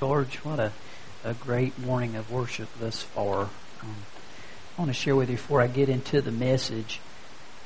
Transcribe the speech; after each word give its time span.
George, 0.00 0.36
what 0.36 0.60
a, 0.60 0.72
a 1.24 1.34
great 1.34 1.76
morning 1.76 2.14
of 2.14 2.30
worship 2.30 2.68
thus 2.78 3.02
far. 3.02 3.42
Um, 3.82 3.96
I 4.76 4.80
want 4.80 4.90
to 4.90 4.94
share 4.94 5.16
with 5.16 5.28
you 5.28 5.34
before 5.34 5.60
I 5.60 5.66
get 5.66 5.88
into 5.88 6.20
the 6.20 6.30
message. 6.30 7.00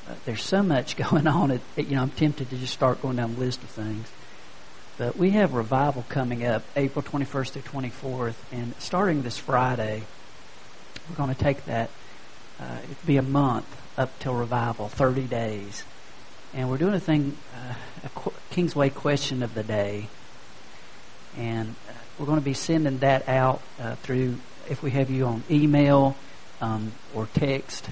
Uh, 0.08 0.14
there's 0.24 0.42
so 0.42 0.62
much 0.62 0.96
going 1.10 1.26
on. 1.26 1.50
It, 1.50 1.60
you 1.76 1.94
know, 1.94 2.02
I'm 2.02 2.10
tempted 2.10 2.48
to 2.48 2.56
just 2.56 2.72
start 2.72 3.02
going 3.02 3.16
down 3.16 3.34
the 3.34 3.40
list 3.40 3.62
of 3.62 3.68
things. 3.68 4.10
But 4.96 5.16
we 5.16 5.30
have 5.30 5.52
revival 5.52 6.06
coming 6.08 6.44
up 6.46 6.62
April 6.74 7.02
21st 7.02 7.50
through 7.50 7.62
24th, 7.62 8.34
and 8.50 8.74
starting 8.78 9.22
this 9.22 9.36
Friday, 9.36 10.02
we're 11.10 11.16
going 11.16 11.34
to 11.34 11.40
take 11.40 11.66
that. 11.66 11.90
Uh, 12.58 12.78
it'll 12.82 13.06
be 13.06 13.18
a 13.18 13.22
month 13.22 13.66
up 13.98 14.18
till 14.20 14.34
revival, 14.34 14.88
30 14.88 15.22
days, 15.22 15.84
and 16.54 16.70
we're 16.70 16.78
doing 16.78 16.94
a 16.94 17.00
thing, 17.00 17.36
uh, 17.54 17.74
a 18.04 18.30
Kingsway 18.50 18.88
question 18.90 19.42
of 19.42 19.54
the 19.54 19.62
day, 19.62 20.08
and 21.36 21.74
uh, 21.88 21.92
we're 22.18 22.26
going 22.26 22.38
to 22.38 22.44
be 22.44 22.54
sending 22.54 22.98
that 22.98 23.28
out 23.28 23.62
uh, 23.80 23.94
through, 23.96 24.36
if 24.68 24.82
we 24.82 24.90
have 24.92 25.10
you 25.10 25.26
on 25.26 25.42
email 25.50 26.16
um, 26.60 26.92
or 27.14 27.26
text 27.34 27.88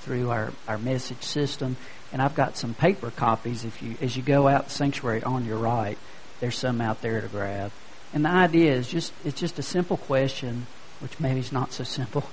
through 0.00 0.30
our, 0.30 0.52
our 0.68 0.78
message 0.78 1.22
system. 1.22 1.76
And 2.12 2.22
I've 2.22 2.34
got 2.34 2.56
some 2.56 2.74
paper 2.74 3.10
copies. 3.10 3.64
If 3.64 3.82
you, 3.82 3.96
as 4.00 4.16
you 4.16 4.22
go 4.22 4.46
out 4.46 4.66
the 4.66 4.70
sanctuary 4.70 5.22
on 5.22 5.44
your 5.44 5.58
right, 5.58 5.98
there's 6.40 6.56
some 6.56 6.80
out 6.80 7.02
there 7.02 7.20
to 7.20 7.28
grab. 7.28 7.72
And 8.12 8.24
the 8.24 8.30
idea 8.30 8.72
is 8.72 8.88
just, 8.88 9.12
it's 9.24 9.40
just 9.40 9.58
a 9.58 9.62
simple 9.62 9.96
question, 9.96 10.66
which 11.00 11.18
maybe 11.18 11.40
is 11.40 11.52
not 11.52 11.72
so 11.72 11.84
simple, 11.84 12.24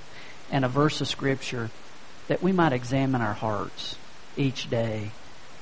and 0.50 0.64
a 0.64 0.68
verse 0.68 1.00
of 1.00 1.08
scripture 1.08 1.70
that 2.28 2.42
we 2.42 2.52
might 2.52 2.72
examine 2.72 3.20
our 3.20 3.32
hearts 3.32 3.96
each 4.36 4.70
day 4.70 5.10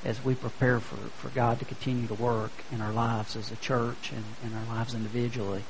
as 0.04 0.22
we 0.24 0.34
prepare 0.34 0.80
for, 0.80 0.96
for 0.96 1.28
God 1.34 1.58
to 1.58 1.64
continue 1.64 2.06
to 2.06 2.14
work 2.14 2.52
in 2.72 2.80
our 2.80 2.92
lives 2.92 3.36
as 3.36 3.50
a 3.50 3.56
church 3.56 4.12
and 4.12 4.24
in 4.44 4.56
our 4.56 4.76
lives 4.76 4.94
individually. 4.94 5.62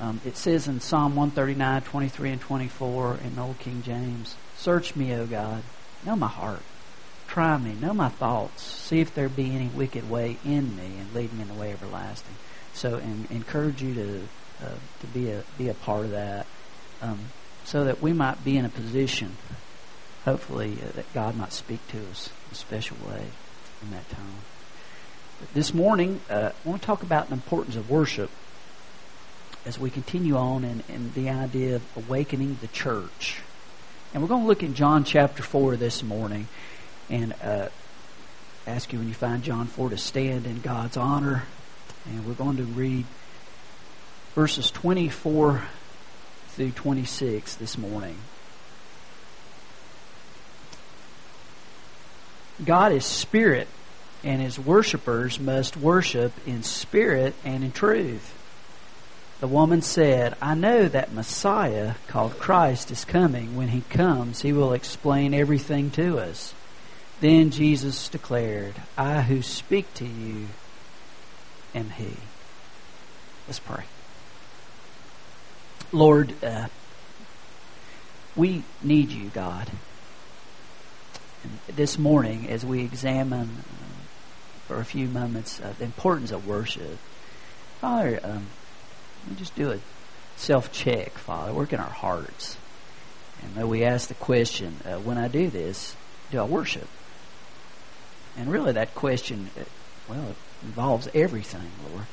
Um, 0.00 0.20
it 0.24 0.36
says 0.36 0.68
in 0.68 0.80
Psalm 0.80 1.14
139, 1.14 1.82
23, 1.82 2.30
and 2.30 2.40
24 2.40 3.18
in 3.24 3.38
Old 3.38 3.58
King 3.58 3.82
James, 3.82 4.36
Search 4.56 4.96
me, 4.96 5.12
O 5.14 5.26
God, 5.26 5.62
know 6.04 6.16
my 6.16 6.28
heart. 6.28 6.62
Try 7.28 7.56
me, 7.58 7.74
know 7.74 7.92
my 7.92 8.08
thoughts. 8.08 8.62
See 8.62 9.00
if 9.00 9.14
there 9.14 9.28
be 9.28 9.54
any 9.54 9.68
wicked 9.68 10.08
way 10.08 10.38
in 10.44 10.76
me, 10.76 10.98
and 10.98 11.14
lead 11.14 11.32
me 11.32 11.42
in 11.42 11.48
the 11.48 11.54
way 11.54 11.72
everlasting. 11.72 12.34
So, 12.74 12.96
and 12.96 13.30
encourage 13.30 13.82
you 13.82 13.94
to 13.94 14.22
uh, 14.62 14.74
to 15.00 15.06
be 15.08 15.30
a 15.30 15.42
be 15.58 15.68
a 15.68 15.74
part 15.74 16.04
of 16.04 16.10
that, 16.12 16.46
um, 17.00 17.18
so 17.64 17.84
that 17.84 18.00
we 18.00 18.12
might 18.12 18.44
be 18.44 18.56
in 18.56 18.64
a 18.64 18.68
position, 18.68 19.36
hopefully, 20.24 20.78
uh, 20.82 20.92
that 20.94 21.12
God 21.12 21.36
might 21.36 21.52
speak 21.52 21.86
to 21.88 21.98
us 22.10 22.30
in 22.48 22.52
a 22.52 22.54
special 22.54 22.96
way 23.08 23.26
in 23.82 23.90
that 23.90 24.08
time. 24.10 24.38
But 25.40 25.52
this 25.54 25.74
morning, 25.74 26.20
uh, 26.30 26.50
I 26.52 26.68
want 26.68 26.82
to 26.82 26.86
talk 26.86 27.02
about 27.02 27.28
the 27.28 27.34
importance 27.34 27.76
of 27.76 27.90
worship 27.90 28.30
as 29.64 29.78
we 29.78 29.90
continue 29.90 30.36
on 30.36 30.64
in, 30.64 30.82
in 30.88 31.12
the 31.14 31.30
idea 31.30 31.76
of 31.76 31.82
awakening 31.96 32.58
the 32.60 32.68
church. 32.68 33.40
And 34.12 34.22
we're 34.22 34.28
going 34.28 34.42
to 34.42 34.46
look 34.46 34.62
in 34.62 34.74
John 34.74 35.04
chapter 35.04 35.42
4 35.42 35.76
this 35.76 36.02
morning 36.02 36.48
and 37.08 37.34
uh, 37.42 37.68
ask 38.66 38.92
you 38.92 38.98
when 38.98 39.08
you 39.08 39.14
find 39.14 39.42
John 39.42 39.66
4 39.66 39.90
to 39.90 39.98
stand 39.98 40.46
in 40.46 40.60
God's 40.60 40.96
honor. 40.96 41.44
And 42.06 42.26
we're 42.26 42.34
going 42.34 42.56
to 42.56 42.64
read 42.64 43.06
verses 44.34 44.70
24 44.70 45.62
through 46.48 46.72
26 46.72 47.54
this 47.56 47.78
morning. 47.78 48.16
God 52.64 52.92
is 52.92 53.04
spirit, 53.04 53.68
and 54.22 54.40
his 54.40 54.58
worshippers 54.58 55.40
must 55.40 55.76
worship 55.76 56.32
in 56.46 56.62
spirit 56.62 57.34
and 57.44 57.64
in 57.64 57.72
truth. 57.72 58.38
The 59.40 59.48
woman 59.48 59.82
said, 59.82 60.36
I 60.40 60.54
know 60.54 60.86
that 60.86 61.12
Messiah, 61.12 61.94
called 62.06 62.38
Christ, 62.38 62.92
is 62.92 63.04
coming. 63.04 63.56
When 63.56 63.68
he 63.68 63.80
comes, 63.80 64.40
he 64.40 64.52
will 64.52 64.72
explain 64.72 65.34
everything 65.34 65.90
to 65.92 66.18
us. 66.18 66.54
Then 67.20 67.50
Jesus 67.50 68.08
declared, 68.08 68.74
I 68.96 69.22
who 69.22 69.42
speak 69.42 69.92
to 69.94 70.04
you 70.04 70.46
am 71.74 71.90
he. 71.90 72.16
Let's 73.48 73.58
pray. 73.58 73.84
Lord, 75.90 76.32
uh, 76.44 76.68
we 78.36 78.62
need 78.82 79.10
you, 79.10 79.28
God. 79.30 79.68
This 81.68 81.98
morning, 81.98 82.48
as 82.48 82.64
we 82.64 82.84
examine 82.84 83.64
for 84.66 84.78
a 84.78 84.84
few 84.84 85.08
moments 85.08 85.60
uh, 85.60 85.72
the 85.76 85.84
importance 85.84 86.30
of 86.30 86.46
worship, 86.46 86.98
Father, 87.80 88.20
um, 88.22 88.46
we 89.28 89.34
just 89.34 89.56
do 89.56 89.72
a 89.72 89.78
self 90.36 90.70
check, 90.70 91.12
Father. 91.12 91.52
Work 91.52 91.72
in 91.72 91.80
our 91.80 91.90
hearts. 91.90 92.56
And 93.42 93.56
may 93.56 93.64
we 93.64 93.82
ask 93.82 94.06
the 94.06 94.14
question 94.14 94.76
uh, 94.84 94.98
when 95.00 95.18
I 95.18 95.26
do 95.26 95.50
this, 95.50 95.96
do 96.30 96.38
I 96.38 96.44
worship? 96.44 96.86
And 98.36 98.50
really, 98.50 98.72
that 98.72 98.94
question, 98.94 99.50
uh, 99.58 99.64
well, 100.08 100.28
it 100.30 100.36
involves 100.62 101.08
everything, 101.12 101.70
Lord. 101.90 102.06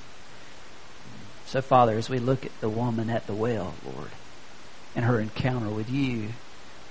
So, 1.45 1.61
Father, 1.61 1.97
as 1.97 2.09
we 2.09 2.17
look 2.17 2.45
at 2.45 2.61
the 2.61 2.69
woman 2.69 3.09
at 3.09 3.27
the 3.27 3.35
well, 3.35 3.75
Lord, 3.85 4.09
and 4.95 5.05
her 5.05 5.19
encounter 5.19 5.69
with 5.69 5.89
you, 5.89 6.29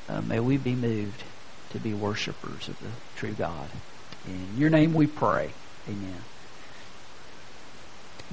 uh, 0.08 0.20
may 0.20 0.38
we 0.38 0.56
be 0.56 0.74
moved 0.74 1.24
to 1.70 1.78
be 1.78 1.94
worshipers 1.94 2.68
of 2.68 2.78
the 2.80 2.88
true 3.16 3.32
God. 3.32 3.68
In 4.26 4.58
your 4.58 4.70
name 4.70 4.94
we 4.94 5.06
pray. 5.06 5.50
Amen. 5.88 6.22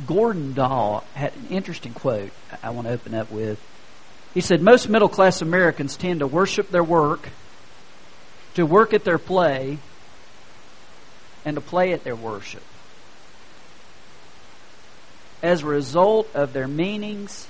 Gordon 0.06 0.54
Dahl 0.54 1.06
had 1.14 1.34
an 1.36 1.48
interesting 1.50 1.94
quote 1.94 2.32
I 2.62 2.72
want 2.72 2.88
to 2.88 2.94
open 2.94 3.14
up 3.14 3.32
with. 3.32 3.60
He 4.34 4.42
said, 4.42 4.62
Most 4.62 4.90
middle 4.90 5.08
class 5.08 5.42
Americans 5.42 5.96
tend 5.96 6.20
to 6.20 6.28
worship 6.28 6.70
their 6.70 6.84
work, 6.84 7.30
to 8.56 8.66
work 8.66 8.94
at 8.94 9.06
their 9.06 9.18
play, 9.18 9.78
and 11.46 11.56
to 11.56 11.62
play 11.62 11.94
at 11.94 12.04
their 12.04 12.16
worship. 12.16 12.64
As 15.42 15.62
a 15.62 15.68
result 15.68 16.30
of 16.34 16.52
their 16.54 16.68
meanings 16.68 17.48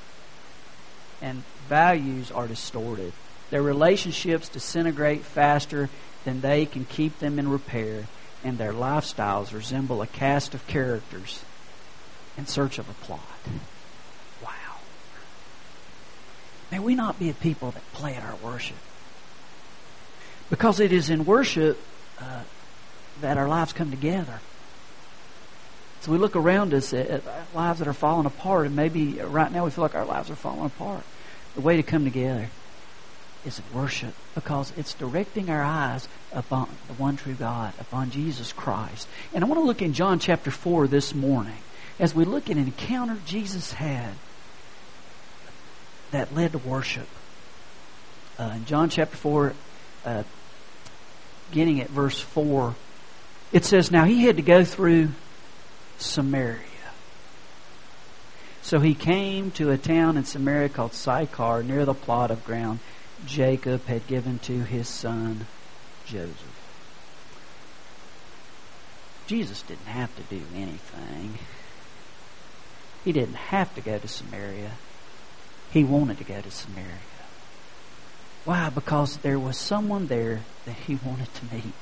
and 1.21 1.43
values 1.67 2.29
are 2.29 2.47
distorted. 2.47 3.13
Their 3.55 3.63
relationships 3.63 4.49
disintegrate 4.49 5.23
faster 5.23 5.89
than 6.25 6.41
they 6.41 6.65
can 6.65 6.83
keep 6.83 7.19
them 7.19 7.39
in 7.39 7.47
repair, 7.47 8.03
and 8.43 8.57
their 8.57 8.73
lifestyles 8.73 9.53
resemble 9.53 10.01
a 10.01 10.07
cast 10.07 10.53
of 10.53 10.67
characters 10.67 11.41
in 12.37 12.47
search 12.47 12.79
of 12.79 12.89
a 12.89 12.93
plot. 13.05 13.21
Wow. 14.43 14.49
May 16.69 16.79
we 16.79 16.95
not 16.95 17.17
be 17.17 17.29
a 17.29 17.33
people 17.33 17.71
that 17.71 17.93
play 17.93 18.15
at 18.15 18.23
our 18.23 18.35
worship. 18.43 18.75
Because 20.49 20.81
it 20.81 20.91
is 20.91 21.09
in 21.09 21.23
worship 21.23 21.79
uh, 22.19 22.41
that 23.21 23.37
our 23.37 23.47
lives 23.47 23.71
come 23.71 23.89
together. 23.89 24.41
So 26.01 26.11
we 26.11 26.17
look 26.17 26.35
around 26.35 26.73
us 26.73 26.93
at, 26.93 27.09
at 27.09 27.23
lives 27.53 27.79
that 27.79 27.87
are 27.87 27.93
falling 27.93 28.25
apart, 28.25 28.65
and 28.65 28.75
maybe 28.75 29.13
right 29.13 29.49
now 29.49 29.63
we 29.63 29.71
feel 29.71 29.83
like 29.83 29.95
our 29.95 30.03
lives 30.03 30.29
are 30.29 30.35
falling 30.35 30.65
apart. 30.65 31.05
The 31.55 31.61
way 31.61 31.77
to 31.77 31.83
come 31.83 32.03
together 32.03 32.49
is 33.45 33.61
worship 33.73 34.13
because 34.33 34.73
it's 34.75 34.93
directing 34.93 35.49
our 35.49 35.63
eyes 35.63 36.07
upon 36.31 36.69
the 36.87 36.93
one 36.93 37.15
true 37.15 37.33
God, 37.33 37.73
upon 37.79 38.11
Jesus 38.11 38.51
Christ. 38.51 39.07
And 39.33 39.43
I 39.43 39.47
want 39.47 39.61
to 39.61 39.65
look 39.65 39.81
in 39.81 39.93
John 39.93 40.19
chapter 40.19 40.51
4 40.51 40.87
this 40.87 41.13
morning 41.13 41.57
as 41.99 42.13
we 42.13 42.25
look 42.25 42.49
at 42.49 42.57
an 42.57 42.63
encounter 42.63 43.17
Jesus 43.25 43.73
had 43.73 44.13
that 46.11 46.33
led 46.33 46.53
to 46.53 46.57
worship. 46.57 47.07
Uh, 48.37 48.53
in 48.55 48.65
John 48.65 48.89
chapter 48.89 49.15
4, 49.15 49.53
uh, 50.05 50.23
beginning 51.49 51.81
at 51.81 51.89
verse 51.89 52.19
4, 52.19 52.75
it 53.53 53.63
says, 53.63 53.91
Now 53.91 54.03
he 54.03 54.23
had 54.23 54.35
to 54.37 54.41
go 54.41 54.65
through 54.65 55.09
Samaria. 55.97 56.59
So 58.61 58.79
he 58.79 58.95
came 58.95 59.51
to 59.51 59.69
a 59.69 59.77
town 59.77 60.17
in 60.17 60.25
Samaria 60.25 60.69
called 60.69 60.93
Sychar, 60.93 61.63
near 61.63 61.85
the 61.85 61.93
plot 61.93 62.31
of 62.31 62.43
ground 62.43 62.79
Jacob 63.25 63.85
had 63.85 64.07
given 64.07 64.39
to 64.39 64.63
his 64.63 64.87
son 64.87 65.47
Joseph. 66.05 66.61
Jesus 69.27 69.61
didn't 69.63 69.87
have 69.87 70.15
to 70.15 70.23
do 70.23 70.41
anything. 70.55 71.39
He 73.03 73.11
didn't 73.11 73.35
have 73.35 73.73
to 73.75 73.81
go 73.81 73.97
to 73.97 74.07
Samaria. 74.07 74.71
He 75.71 75.83
wanted 75.83 76.19
to 76.19 76.23
go 76.23 76.39
to 76.39 76.51
Samaria. 76.51 76.89
Why? 78.45 78.69
Because 78.69 79.17
there 79.17 79.39
was 79.39 79.57
someone 79.57 80.07
there 80.07 80.41
that 80.65 80.75
he 80.75 80.99
wanted 81.03 81.33
to 81.33 81.55
meet. 81.55 81.73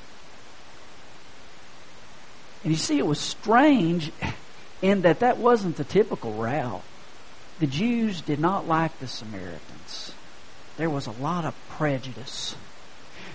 And 2.63 2.71
you 2.71 2.77
see, 2.77 2.97
it 2.97 3.05
was 3.05 3.19
strange 3.19 4.11
in 4.81 5.01
that 5.01 5.19
that 5.19 5.37
wasn't 5.37 5.75
the 5.75 5.83
typical 5.83 6.31
route. 6.31 6.81
The 7.59 7.67
Jews 7.67 8.21
did 8.21 8.39
not 8.39 8.67
like 8.67 8.97
the 8.99 9.07
Samaritans. 9.07 10.13
There 10.77 10.89
was 10.89 11.07
a 11.07 11.11
lot 11.11 11.45
of 11.45 11.55
prejudice. 11.69 12.55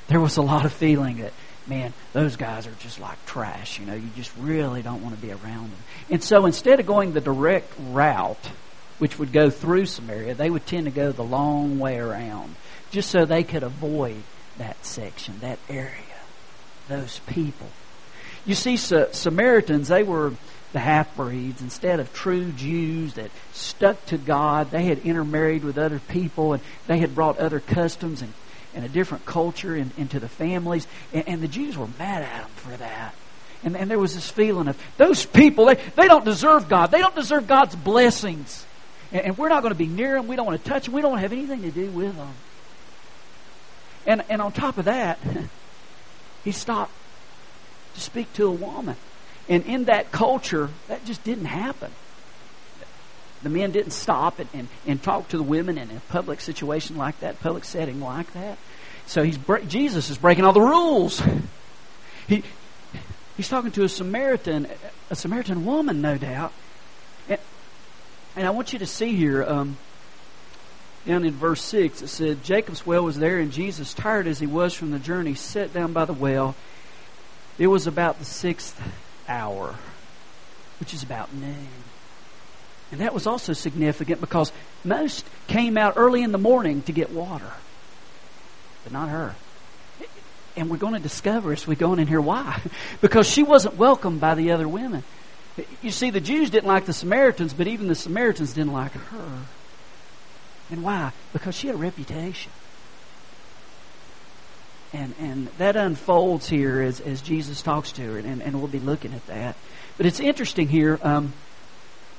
There 0.08 0.20
was 0.20 0.36
a 0.36 0.42
lot 0.42 0.64
of 0.64 0.72
feeling 0.72 1.18
that 1.18 1.32
man, 1.66 1.92
those 2.12 2.36
guys 2.36 2.66
are 2.66 2.74
just 2.80 2.98
like 2.98 3.24
trash. 3.26 3.78
You 3.78 3.86
know, 3.86 3.94
you 3.94 4.08
just 4.16 4.32
really 4.38 4.82
don't 4.82 5.02
want 5.02 5.14
to 5.14 5.20
be 5.20 5.30
around 5.30 5.70
them. 5.70 5.78
And 6.10 6.24
so 6.24 6.46
instead 6.46 6.80
of 6.80 6.86
going 6.86 7.12
the 7.12 7.20
direct 7.20 7.72
route 7.78 8.50
which 8.98 9.18
would 9.18 9.32
go 9.32 9.48
through 9.50 9.86
Samaria, 9.86 10.34
they 10.34 10.50
would 10.50 10.66
tend 10.66 10.86
to 10.86 10.90
go 10.90 11.12
the 11.12 11.22
long 11.22 11.78
way 11.78 11.98
around, 11.98 12.56
just 12.90 13.10
so 13.10 13.24
they 13.24 13.44
could 13.44 13.62
avoid 13.62 14.22
that 14.56 14.84
section, 14.84 15.38
that 15.40 15.58
area, 15.68 15.92
those 16.88 17.20
people. 17.28 17.68
You 18.44 18.54
see, 18.54 18.76
Samaritans, 18.76 19.88
they 19.88 20.02
were 20.02 20.32
the 20.72 20.78
half 20.78 21.14
breeds. 21.16 21.62
Instead 21.62 22.00
of 22.00 22.12
true 22.12 22.52
Jews 22.52 23.14
that 23.14 23.30
stuck 23.52 24.04
to 24.06 24.18
God, 24.18 24.70
they 24.70 24.84
had 24.84 24.98
intermarried 24.98 25.64
with 25.64 25.78
other 25.78 25.98
people 25.98 26.52
and 26.52 26.62
they 26.86 26.98
had 26.98 27.14
brought 27.14 27.38
other 27.38 27.60
customs 27.60 28.22
and, 28.22 28.32
and 28.74 28.84
a 28.84 28.88
different 28.88 29.24
culture 29.24 29.74
in, 29.74 29.90
into 29.96 30.20
the 30.20 30.28
families. 30.28 30.86
And, 31.12 31.28
and 31.28 31.42
the 31.42 31.48
Jews 31.48 31.76
were 31.76 31.88
mad 31.98 32.22
at 32.22 32.42
them 32.42 32.50
for 32.56 32.76
that. 32.76 33.14
And, 33.64 33.76
and 33.76 33.90
there 33.90 33.98
was 33.98 34.14
this 34.14 34.30
feeling 34.30 34.68
of 34.68 34.80
those 34.98 35.26
people, 35.26 35.66
they, 35.66 35.76
they 35.96 36.06
don't 36.06 36.24
deserve 36.24 36.68
God. 36.68 36.90
They 36.90 37.00
don't 37.00 37.14
deserve 37.14 37.46
God's 37.46 37.74
blessings. 37.74 38.64
And, 39.10 39.22
and 39.22 39.38
we're 39.38 39.48
not 39.48 39.62
going 39.62 39.72
to 39.72 39.78
be 39.78 39.86
near 39.86 40.14
them. 40.14 40.28
We 40.28 40.36
don't 40.36 40.46
want 40.46 40.62
to 40.62 40.68
touch 40.68 40.84
them. 40.84 40.94
We 40.94 41.00
don't 41.00 41.12
want 41.12 41.20
to 41.20 41.22
have 41.22 41.32
anything 41.32 41.62
to 41.62 41.70
do 41.70 41.90
with 41.90 42.14
them. 42.16 42.34
And, 44.06 44.24
and 44.28 44.40
on 44.40 44.52
top 44.52 44.78
of 44.78 44.84
that, 44.84 45.18
he 46.44 46.52
stopped 46.52 46.92
to 47.94 48.00
speak 48.00 48.32
to 48.34 48.46
a 48.46 48.52
woman. 48.52 48.96
And 49.48 49.64
in 49.64 49.84
that 49.84 50.12
culture, 50.12 50.68
that 50.88 51.04
just 51.04 51.24
didn't 51.24 51.46
happen. 51.46 51.90
The 53.42 53.48
men 53.48 53.70
didn't 53.70 53.92
stop 53.92 54.40
and, 54.40 54.48
and, 54.52 54.68
and 54.86 55.02
talk 55.02 55.28
to 55.28 55.36
the 55.36 55.42
women 55.42 55.78
in 55.78 55.90
a 55.90 56.00
public 56.08 56.40
situation 56.40 56.96
like 56.96 57.20
that, 57.20 57.40
public 57.40 57.64
setting 57.64 58.00
like 58.00 58.32
that. 58.32 58.58
So 59.06 59.22
he's 59.22 59.38
Jesus 59.68 60.10
is 60.10 60.18
breaking 60.18 60.44
all 60.44 60.52
the 60.52 60.60
rules. 60.60 61.22
He, 62.26 62.42
he's 63.38 63.48
talking 63.48 63.70
to 63.72 63.84
a 63.84 63.88
Samaritan, 63.88 64.66
a 65.08 65.16
Samaritan 65.16 65.64
woman, 65.64 66.02
no 66.02 66.18
doubt. 66.18 66.52
And, 67.26 67.40
and 68.36 68.46
I 68.46 68.50
want 68.50 68.74
you 68.74 68.80
to 68.80 68.86
see 68.86 69.16
here, 69.16 69.42
um, 69.42 69.78
down 71.06 71.24
in 71.24 71.32
verse 71.32 71.62
6, 71.62 72.02
it 72.02 72.08
said, 72.08 72.44
Jacob's 72.44 72.84
well 72.84 73.02
was 73.02 73.18
there, 73.18 73.38
and 73.38 73.50
Jesus, 73.50 73.94
tired 73.94 74.26
as 74.26 74.40
he 74.40 74.46
was 74.46 74.74
from 74.74 74.90
the 74.90 74.98
journey, 74.98 75.34
sat 75.34 75.72
down 75.72 75.94
by 75.94 76.04
the 76.04 76.12
well. 76.12 76.54
It 77.56 77.68
was 77.68 77.86
about 77.86 78.18
the 78.18 78.26
sixth 78.26 78.78
hour, 79.28 79.74
which 80.80 80.94
is 80.94 81.02
about 81.02 81.32
noon. 81.32 81.68
And 82.90 83.00
that 83.00 83.12
was 83.12 83.26
also 83.26 83.52
significant 83.52 84.20
because 84.20 84.52
most 84.84 85.26
came 85.46 85.76
out 85.76 85.94
early 85.96 86.22
in 86.22 86.32
the 86.32 86.38
morning 86.38 86.82
to 86.82 86.92
get 86.92 87.10
water, 87.10 87.52
but 88.84 88.92
not 88.92 89.08
her. 89.08 89.34
And 90.56 90.70
we're 90.70 90.78
going 90.78 90.94
to 90.94 91.00
discover 91.00 91.52
as 91.52 91.66
we 91.66 91.76
go 91.76 91.92
in 91.92 92.06
here 92.06 92.20
why. 92.20 92.60
Because 93.00 93.28
she 93.28 93.42
wasn't 93.42 93.76
welcomed 93.76 94.20
by 94.20 94.34
the 94.34 94.50
other 94.52 94.66
women. 94.66 95.04
You 95.82 95.90
see, 95.90 96.10
the 96.10 96.20
Jews 96.20 96.50
didn't 96.50 96.68
like 96.68 96.86
the 96.86 96.92
Samaritans, 96.92 97.52
but 97.52 97.66
even 97.66 97.88
the 97.88 97.94
Samaritans 97.94 98.54
didn't 98.54 98.72
like 98.72 98.92
her. 98.92 99.38
And 100.70 100.82
why? 100.82 101.12
Because 101.32 101.54
she 101.54 101.66
had 101.68 101.76
a 101.76 101.78
reputation. 101.78 102.52
And, 104.92 105.14
and 105.18 105.48
that 105.58 105.76
unfolds 105.76 106.48
here 106.48 106.80
as, 106.80 107.00
as 107.00 107.20
Jesus 107.20 107.60
talks 107.60 107.92
to 107.92 108.02
her, 108.02 108.18
and, 108.18 108.42
and 108.42 108.58
we'll 108.58 108.68
be 108.68 108.80
looking 108.80 109.12
at 109.12 109.26
that. 109.26 109.56
But 109.96 110.06
it's 110.06 110.20
interesting 110.20 110.68
here. 110.68 110.98
Um, 111.02 111.34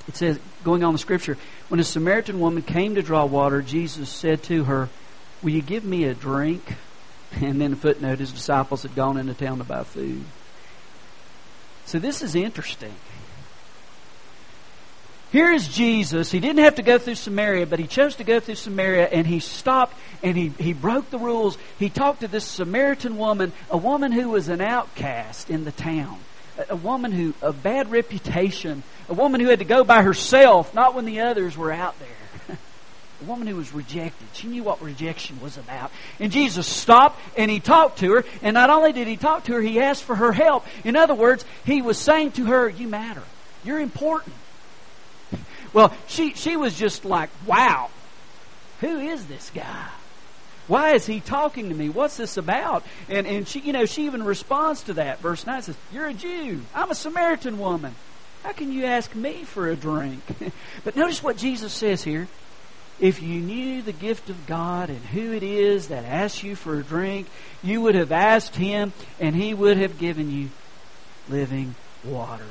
it 0.08 0.16
says, 0.16 0.40
going 0.64 0.84
on 0.84 0.94
the 0.94 1.00
scripture, 1.00 1.38
when 1.70 1.80
a 1.80 1.84
Samaritan 1.84 2.40
woman 2.40 2.62
came 2.62 2.96
to 2.96 3.02
draw 3.02 3.26
water, 3.26 3.62
Jesus 3.62 4.10
said 4.10 4.44
to 4.44 4.66
her, 4.66 4.90
Will 5.42 5.52
you 5.52 5.62
give 5.62 5.84
me 5.84 6.06
a 6.06 6.14
drink? 6.14 6.64
And 7.32 7.62
then 7.62 7.74
a 7.74 7.76
footnote, 7.76 8.18
his 8.18 8.32
disciples 8.32 8.82
had 8.82 8.96
gone 8.96 9.16
into 9.16 9.36
town 9.36 9.60
to 9.60 9.64
buy 9.64 9.84
food. 9.84 10.24
So 11.86 12.00
this 12.00 12.24
is 12.24 12.34
interesting. 12.34 12.96
Here 15.32 15.52
is 15.52 15.68
Jesus. 15.68 16.32
He 16.32 16.40
didn't 16.40 16.64
have 16.64 16.76
to 16.76 16.82
go 16.82 16.98
through 16.98 17.16
Samaria, 17.16 17.68
but 17.68 17.78
he 17.78 17.86
chose 17.86 18.16
to 18.16 18.24
go 18.24 18.40
through 18.40 18.56
Samaria 18.56 19.08
and 19.08 19.28
he 19.28 19.40
stopped 19.40 19.96
and 20.24 20.36
he, 20.36 20.50
he 20.60 20.74
broke 20.74 21.12
the 21.12 21.20
rules. 21.20 21.58
He 21.78 21.90
talked 21.90 22.22
to 22.22 22.28
this 22.28 22.46
Samaritan 22.46 23.16
woman, 23.16 23.54
a 23.70 23.78
woman 23.78 24.12
who 24.12 24.30
was 24.30 24.50
an 24.50 24.60
outcast 24.60 25.52
in 25.52 25.66
the 25.66 25.72
town, 25.72 26.20
a, 26.58 26.74
a 26.74 26.76
woman 26.76 27.12
who, 27.12 27.36
of 27.44 27.62
bad 27.62 27.92
reputation, 27.92 28.82
a 29.08 29.14
woman 29.14 29.40
who 29.40 29.50
had 29.50 29.60
to 29.60 29.66
go 29.66 29.84
by 29.84 30.02
herself, 30.02 30.74
not 30.74 30.96
when 30.96 31.06
the 31.06 31.20
others 31.22 31.56
were 31.56 31.72
out 31.72 31.96
there. 32.00 32.58
a 33.22 33.26
woman 33.26 33.46
who 33.46 33.56
was 33.56 33.72
rejected. 33.72 34.28
She 34.34 34.48
knew 34.48 34.64
what 34.64 34.82
rejection 34.82 35.40
was 35.42 35.58
about. 35.58 35.92
And 36.20 36.32
Jesus 36.32 36.66
stopped 36.66 37.20
and 37.38 37.52
he 37.52 37.60
talked 37.60 38.00
to 38.00 38.14
her. 38.14 38.26
And 38.42 38.56
not 38.56 38.72
only 38.72 38.94
did 38.94 39.08
he 39.08 39.16
talk 39.16 39.44
to 39.44 39.54
her, 39.54 39.62
he 39.62 39.80
asked 39.80 40.04
for 40.04 40.16
her 40.16 40.32
help. 40.32 40.66
In 40.84 40.96
other 40.96 41.14
words, 41.14 41.46
he 41.66 41.84
was 41.84 42.00
saying 42.00 42.32
to 42.34 42.46
her, 42.46 42.68
You 42.68 42.88
matter. 42.88 43.22
You're 43.64 43.80
important. 43.80 44.34
Well, 45.74 45.94
she, 46.08 46.34
she 46.34 46.58
was 46.58 46.76
just 46.78 47.06
like, 47.06 47.30
wow, 47.46 47.90
who 48.82 49.00
is 49.00 49.26
this 49.28 49.52
guy? 49.54 49.90
Why 50.68 50.94
is 50.94 51.08
he 51.08 51.20
talking 51.20 51.70
to 51.70 51.76
me? 51.76 51.90
What's 51.90 52.18
this 52.18 52.38
about? 52.38 52.86
And, 53.10 53.26
and 53.26 53.48
she, 53.48 53.60
you 53.60 53.74
know, 53.74 53.86
she 53.86 54.06
even 54.06 54.24
responds 54.24 54.84
to 54.84 54.94
that. 54.94 55.20
Verse 55.20 55.46
9 55.46 55.64
says, 55.64 55.76
You're 55.92 56.06
a 56.06 56.14
Jew. 56.14 56.62
I'm 56.76 56.92
a 56.92 56.96
Samaritan 56.96 57.58
woman. 57.58 57.96
How 58.44 58.52
can 58.52 58.72
you 58.72 58.86
ask 58.86 59.14
me 59.16 59.44
for 59.46 59.68
a 59.68 59.76
drink? 59.76 60.22
but 60.84 60.96
notice 60.96 61.24
what 61.24 61.38
Jesus 61.38 61.74
says 61.74 62.04
here. 62.04 62.28
If 63.00 63.22
you 63.22 63.40
knew 63.40 63.82
the 63.82 63.94
gift 63.94 64.30
of 64.30 64.46
God 64.46 64.90
and 64.90 65.00
who 65.00 65.32
it 65.32 65.42
is 65.42 65.88
that 65.88 66.06
asks 66.06 66.44
you 66.44 66.56
for 66.56 66.78
a 66.78 66.84
drink, 66.84 67.28
you 67.64 67.82
would 67.82 67.96
have 67.96 68.12
asked 68.12 68.56
him 68.56 68.94
and 69.20 69.36
he 69.36 69.54
would 69.54 69.78
have 69.78 69.98
given 69.98 70.30
you 70.30 70.50
living 71.30 71.74
water. 72.04 72.44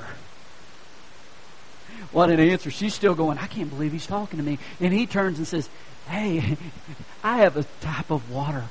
What 2.12 2.31
an 2.31 2.41
answer. 2.41 2.71
She's 2.71 2.95
still 2.95 3.15
going, 3.15 3.39
I 3.39 3.47
can't 3.47 3.71
believe 3.71 3.93
he's 3.93 4.06
talking 4.06 4.39
to 4.39 4.45
me. 4.45 4.59
And 4.81 4.93
he 4.93 5.06
turns 5.06 5.39
and 5.39 5.47
says, 5.47 5.69
Hey, 6.06 6.56
I 7.25 7.39
have 7.39 7.56
a 7.56 7.65
type 7.81 8.11
of 8.11 8.31
water 8.31 8.65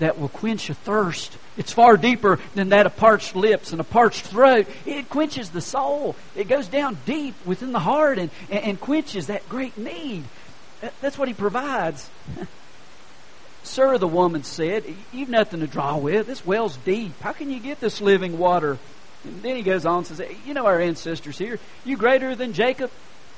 that 0.00 0.18
will 0.18 0.28
quench 0.28 0.70
a 0.70 0.74
thirst. 0.74 1.36
It's 1.56 1.72
far 1.72 1.96
deeper 1.96 2.40
than 2.54 2.70
that 2.70 2.86
of 2.86 2.96
parched 2.96 3.36
lips 3.36 3.72
and 3.72 3.80
a 3.80 3.84
parched 3.84 4.26
throat. 4.26 4.66
It 4.86 5.08
quenches 5.08 5.50
the 5.50 5.60
soul. 5.60 6.16
It 6.34 6.48
goes 6.48 6.66
down 6.66 6.98
deep 7.06 7.34
within 7.46 7.72
the 7.72 7.78
heart 7.78 8.18
and, 8.18 8.30
and, 8.50 8.64
and 8.64 8.80
quenches 8.80 9.28
that 9.28 9.48
great 9.48 9.78
need. 9.78 10.24
That's 11.00 11.16
what 11.16 11.28
he 11.28 11.34
provides. 11.34 12.10
Sir, 13.62 13.96
the 13.96 14.08
woman 14.08 14.42
said, 14.42 14.84
You've 15.12 15.30
nothing 15.30 15.60
to 15.60 15.66
draw 15.66 15.96
with. 15.96 16.26
This 16.26 16.44
well's 16.44 16.76
deep. 16.78 17.18
How 17.20 17.32
can 17.32 17.50
you 17.50 17.60
get 17.60 17.80
this 17.80 18.00
living 18.00 18.38
water? 18.38 18.78
And 19.24 19.42
then 19.42 19.56
he 19.56 19.62
goes 19.62 19.86
on 19.86 19.98
and 19.98 20.06
says, 20.06 20.22
You 20.46 20.54
know 20.54 20.66
our 20.66 20.80
ancestors 20.80 21.38
here. 21.38 21.58
You 21.84 21.96
greater 21.96 22.34
than 22.34 22.52
Jacob 22.52 22.90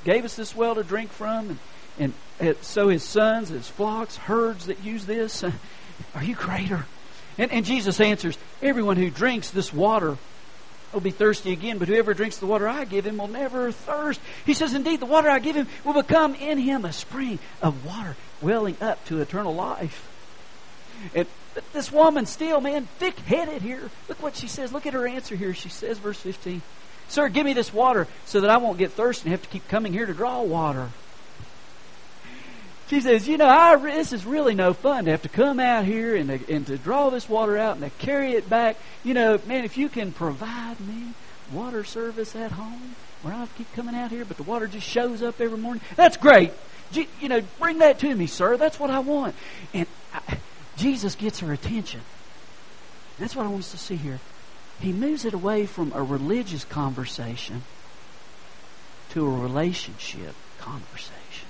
gave 0.03 0.25
us 0.25 0.35
this 0.35 0.55
well 0.55 0.75
to 0.75 0.83
drink 0.83 1.11
from, 1.11 1.59
and, 1.99 2.13
and 2.39 2.55
so 2.61 2.89
his 2.89 3.03
sons, 3.03 3.49
his 3.49 3.67
flocks, 3.67 4.17
herds 4.17 4.67
that 4.67 4.83
use 4.83 5.05
this. 5.05 5.43
Are 6.15 6.23
you 6.23 6.35
greater? 6.35 6.85
And, 7.37 7.51
and 7.51 7.65
Jesus 7.65 7.99
answers, 7.99 8.37
Everyone 8.61 8.97
who 8.97 9.09
drinks 9.09 9.51
this 9.51 9.73
water 9.73 10.17
will 10.93 11.01
be 11.01 11.11
thirsty 11.11 11.51
again, 11.51 11.77
but 11.77 11.87
whoever 11.87 12.13
drinks 12.13 12.37
the 12.37 12.45
water 12.45 12.67
I 12.67 12.85
give 12.85 13.05
him 13.05 13.17
will 13.17 13.27
never 13.27 13.71
thirst. 13.71 14.19
He 14.45 14.53
says, 14.53 14.73
Indeed, 14.73 14.99
the 14.99 15.05
water 15.05 15.29
I 15.29 15.39
give 15.39 15.55
him 15.55 15.67
will 15.83 15.93
become 15.93 16.35
in 16.35 16.57
him 16.57 16.85
a 16.85 16.93
spring 16.93 17.39
of 17.61 17.85
water 17.85 18.15
welling 18.41 18.77
up 18.81 19.03
to 19.05 19.19
eternal 19.21 19.53
life. 19.53 20.07
And 21.13 21.27
but 21.57 21.73
this 21.73 21.91
woman 21.91 22.27
still, 22.27 22.61
man, 22.61 22.87
thick 22.99 23.17
headed 23.17 23.63
here. 23.63 23.89
Look 24.07 24.21
what 24.21 24.35
she 24.35 24.47
says. 24.47 24.71
Look 24.71 24.85
at 24.85 24.93
her 24.93 25.07
answer 25.07 25.35
here. 25.35 25.55
She 25.55 25.69
says, 25.69 25.97
verse 25.97 26.19
15, 26.19 26.61
Sir, 27.07 27.29
give 27.29 27.47
me 27.47 27.53
this 27.53 27.73
water 27.73 28.05
so 28.25 28.41
that 28.41 28.51
I 28.51 28.57
won't 28.57 28.77
get 28.77 28.91
thirsty 28.91 29.23
and 29.23 29.31
have 29.31 29.41
to 29.41 29.49
keep 29.49 29.67
coming 29.67 29.91
here 29.91 30.05
to 30.05 30.13
draw 30.13 30.43
water. 30.43 30.89
She 32.91 33.01
says, 33.01 33.27
You 33.27 33.37
know, 33.37 33.47
I, 33.47 33.75
this 33.75 34.13
is 34.13 34.23
really 34.23 34.53
no 34.53 34.73
fun 34.73 35.05
to 35.05 35.11
have 35.11 35.23
to 35.23 35.29
come 35.29 35.59
out 35.59 35.85
here 35.85 36.15
and 36.15 36.29
to, 36.29 36.53
and 36.53 36.67
to 36.67 36.77
draw 36.77 37.09
this 37.09 37.27
water 37.27 37.57
out 37.57 37.77
and 37.77 37.83
to 37.85 37.89
carry 38.05 38.33
it 38.33 38.47
back. 38.47 38.77
You 39.03 39.15
know, 39.15 39.41
man, 39.47 39.65
if 39.65 39.79
you 39.79 39.89
can 39.89 40.11
provide 40.11 40.79
me 40.79 41.13
water 41.51 41.83
service 41.83 42.35
at 42.35 42.51
home 42.51 42.95
where 43.23 43.33
I 43.33 43.47
keep 43.57 43.73
coming 43.73 43.95
out 43.95 44.11
here, 44.11 44.25
but 44.25 44.37
the 44.37 44.43
water 44.43 44.67
just 44.67 44.87
shows 44.87 45.23
up 45.23 45.41
every 45.41 45.57
morning, 45.57 45.81
that's 45.95 46.17
great. 46.17 46.51
You 46.93 47.29
know, 47.29 47.41
bring 47.57 47.79
that 47.79 47.97
to 48.01 48.13
me, 48.13 48.27
sir. 48.27 48.57
That's 48.57 48.79
what 48.79 48.91
I 48.91 48.99
want. 48.99 49.33
And 49.73 49.87
I, 50.13 50.37
Jesus 50.77 51.15
gets 51.15 51.39
her 51.39 51.51
attention. 51.51 52.01
That's 53.19 53.35
what 53.35 53.45
I 53.45 53.49
want 53.49 53.63
us 53.63 53.71
to 53.71 53.77
see 53.77 53.95
here. 53.95 54.19
He 54.79 54.93
moves 54.93 55.25
it 55.25 55.33
away 55.33 55.65
from 55.65 55.91
a 55.93 56.03
religious 56.03 56.63
conversation 56.63 57.63
to 59.09 59.25
a 59.25 59.39
relationship 59.39 60.35
conversation. 60.59 61.47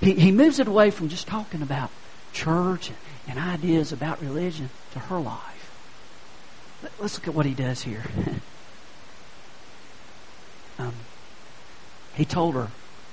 He, 0.00 0.14
he 0.14 0.32
moves 0.32 0.58
it 0.58 0.66
away 0.66 0.90
from 0.90 1.10
just 1.10 1.26
talking 1.26 1.60
about 1.60 1.90
church 2.32 2.90
and, 3.28 3.38
ideas 3.38 3.92
about 3.92 4.20
religion 4.20 4.70
to 4.92 4.98
her 4.98 5.20
life. 5.20 5.70
Let, 6.82 6.92
us 7.00 7.18
look 7.18 7.28
at 7.28 7.34
what 7.34 7.46
he 7.46 7.54
does 7.54 7.82
here. 7.82 8.02
um, 10.78 10.94
he 12.14 12.24
told 12.24 12.54
her, 12.54 12.68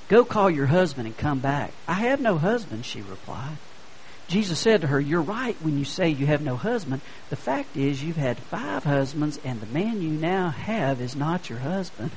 Go 0.09 0.23
call 0.25 0.49
your 0.49 0.67
husband 0.67 1.05
and 1.05 1.17
come 1.17 1.39
back. 1.39 1.71
I 1.87 1.93
have 1.93 2.21
no 2.21 2.37
husband, 2.37 2.85
she 2.85 3.01
replied. 3.01 3.57
Jesus 4.27 4.59
said 4.59 4.81
to 4.81 4.87
her, 4.87 4.99
You're 4.99 5.21
right 5.21 5.55
when 5.61 5.77
you 5.77 5.85
say 5.85 6.09
you 6.09 6.25
have 6.25 6.41
no 6.41 6.55
husband. 6.55 7.01
The 7.29 7.35
fact 7.35 7.77
is, 7.77 8.03
you've 8.03 8.17
had 8.17 8.37
five 8.37 8.83
husbands, 8.83 9.39
and 9.43 9.61
the 9.61 9.67
man 9.67 10.01
you 10.01 10.09
now 10.09 10.49
have 10.49 11.01
is 11.01 11.15
not 11.15 11.49
your 11.49 11.59
husband. 11.59 12.11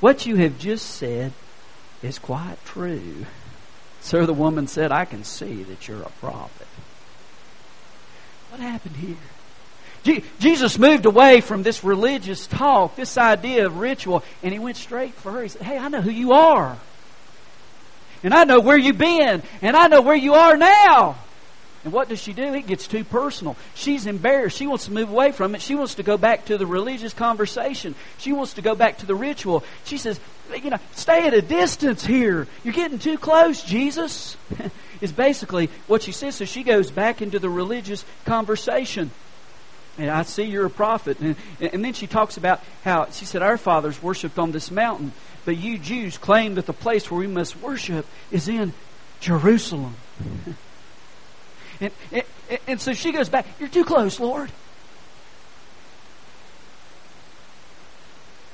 What 0.00 0.26
you 0.26 0.36
have 0.36 0.58
just 0.58 0.86
said 0.86 1.32
is 2.02 2.18
quite 2.18 2.56
true. 2.64 3.26
Sir, 4.00 4.26
the 4.26 4.34
woman 4.34 4.66
said, 4.66 4.92
I 4.92 5.04
can 5.04 5.24
see 5.24 5.62
that 5.62 5.88
you're 5.88 6.02
a 6.02 6.10
prophet. 6.20 6.66
What 8.50 8.60
happened 8.60 8.96
here? 8.96 10.26
Jesus 10.38 10.78
moved 10.78 11.06
away 11.06 11.40
from 11.40 11.62
this 11.62 11.82
religious 11.82 12.46
talk, 12.46 12.96
this 12.96 13.16
idea 13.16 13.64
of 13.64 13.78
ritual, 13.78 14.22
and 14.42 14.52
he 14.52 14.58
went 14.58 14.76
straight 14.76 15.14
for 15.14 15.32
her. 15.32 15.42
He 15.42 15.48
said, 15.48 15.62
Hey, 15.62 15.78
I 15.78 15.88
know 15.88 16.02
who 16.02 16.10
you 16.10 16.32
are. 16.32 16.76
And 18.24 18.34
I 18.34 18.42
know 18.42 18.58
where 18.58 18.76
you've 18.76 18.98
been. 18.98 19.42
And 19.62 19.76
I 19.76 19.86
know 19.86 20.00
where 20.00 20.16
you 20.16 20.34
are 20.34 20.56
now. 20.56 21.16
And 21.84 21.92
what 21.92 22.08
does 22.08 22.18
she 22.18 22.32
do? 22.32 22.54
It 22.54 22.66
gets 22.66 22.88
too 22.88 23.04
personal. 23.04 23.56
She's 23.74 24.06
embarrassed. 24.06 24.56
She 24.56 24.66
wants 24.66 24.86
to 24.86 24.92
move 24.92 25.10
away 25.10 25.30
from 25.30 25.54
it. 25.54 25.60
She 25.60 25.74
wants 25.74 25.96
to 25.96 26.02
go 26.02 26.16
back 26.16 26.46
to 26.46 26.58
the 26.58 26.66
religious 26.66 27.12
conversation. 27.12 27.94
She 28.18 28.32
wants 28.32 28.54
to 28.54 28.62
go 28.62 28.74
back 28.74 28.98
to 28.98 29.06
the 29.06 29.14
ritual. 29.14 29.62
She 29.84 29.98
says, 29.98 30.18
you 30.50 30.70
know, 30.70 30.78
stay 30.92 31.26
at 31.26 31.34
a 31.34 31.42
distance 31.42 32.04
here. 32.04 32.48
You're 32.64 32.74
getting 32.74 32.98
too 32.98 33.18
close, 33.18 33.62
Jesus. 33.62 34.36
is 35.00 35.12
basically 35.12 35.68
what 35.86 36.02
she 36.02 36.12
says. 36.12 36.34
So 36.36 36.44
she 36.44 36.62
goes 36.62 36.90
back 36.90 37.22
into 37.22 37.38
the 37.38 37.50
religious 37.50 38.04
conversation. 38.24 39.10
And 39.98 40.10
I 40.10 40.22
see 40.22 40.44
you're 40.44 40.66
a 40.66 40.70
prophet. 40.70 41.20
And, 41.20 41.36
and 41.60 41.84
then 41.84 41.92
she 41.92 42.06
talks 42.06 42.36
about 42.36 42.60
how 42.82 43.10
she 43.10 43.26
said, 43.26 43.42
Our 43.42 43.56
fathers 43.56 44.02
worshipped 44.02 44.38
on 44.38 44.50
this 44.50 44.70
mountain, 44.70 45.12
but 45.44 45.56
you 45.56 45.78
Jews 45.78 46.18
claim 46.18 46.54
that 46.54 46.66
the 46.66 46.72
place 46.72 47.10
where 47.10 47.20
we 47.20 47.26
must 47.26 47.56
worship 47.60 48.06
is 48.30 48.48
in 48.48 48.72
Jerusalem. 49.20 49.94
and, 51.80 51.92
and, 52.12 52.24
and 52.66 52.80
so 52.80 52.92
she 52.92 53.12
goes 53.12 53.28
back, 53.28 53.46
You're 53.58 53.68
too 53.68 53.84
close, 53.84 54.18
Lord. 54.20 54.50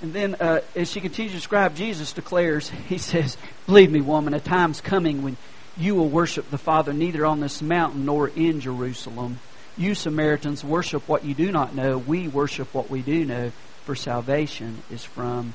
And 0.03 0.15
then, 0.15 0.37
uh, 0.41 0.61
as 0.75 0.91
she 0.91 1.01
continues 1.01 1.33
to 1.33 1.39
describe, 1.39 1.77
Jesus 1.77 2.13
declares, 2.13 2.71
He 2.89 2.99
says, 2.99 3.37
Believe 3.67 3.91
me, 3.91 4.01
woman, 4.01 4.35
a 4.35 4.41
time's 4.41 4.81
coming 4.81 5.23
when 5.23 5.37
you 5.77 5.95
will 5.95 6.09
worship 6.09 6.51
the 6.51 6.59
Father 6.59 6.93
neither 6.93 7.25
on 7.25 7.41
this 7.41 7.63
mountain 7.63 8.05
nor 8.05 8.29
in 8.29 8.61
Jerusalem. 8.61 9.39
You 9.77 9.95
Samaritans 9.95 10.65
worship 10.65 11.09
what 11.09 11.25
you 11.25 11.35
do 11.35 11.53
not 11.53 11.75
know. 11.75 11.97
We 11.97 12.29
worship 12.29 12.75
what 12.75 12.91
we 12.91 13.03
do 13.03 13.25
know, 13.25 13.53
for 13.85 13.95
salvation 13.95 14.83
is 14.91 15.05
from 15.05 15.55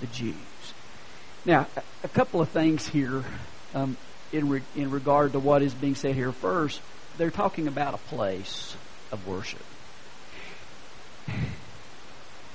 the 0.00 0.06
Jews. 0.06 0.45
Now, 1.46 1.68
a 2.02 2.08
couple 2.08 2.40
of 2.40 2.48
things 2.48 2.88
here 2.88 3.24
um, 3.72 3.96
in, 4.32 4.48
re- 4.48 4.62
in 4.74 4.90
regard 4.90 5.32
to 5.34 5.38
what 5.38 5.62
is 5.62 5.72
being 5.72 5.94
said 5.94 6.16
here. 6.16 6.32
First, 6.32 6.80
they're 7.18 7.30
talking 7.30 7.68
about 7.68 7.94
a 7.94 7.98
place 7.98 8.74
of 9.12 9.28
worship. 9.28 9.64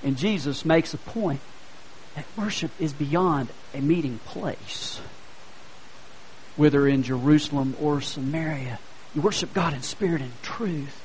And 0.04 0.18
Jesus 0.18 0.66
makes 0.66 0.94
a 0.94 0.98
point 0.98 1.40
that 2.16 2.26
worship 2.38 2.72
is 2.80 2.92
beyond 2.92 3.48
a 3.74 3.80
meeting 3.80 4.20
place. 4.26 5.00
Whether 6.58 6.86
in 6.86 7.04
Jerusalem 7.04 7.78
or 7.82 8.02
Samaria, 8.02 8.78
you 9.16 9.22
worship 9.22 9.54
God 9.54 9.74
in 9.74 9.84
spirit 9.84 10.22
and 10.22 10.34
truth. 10.44 11.01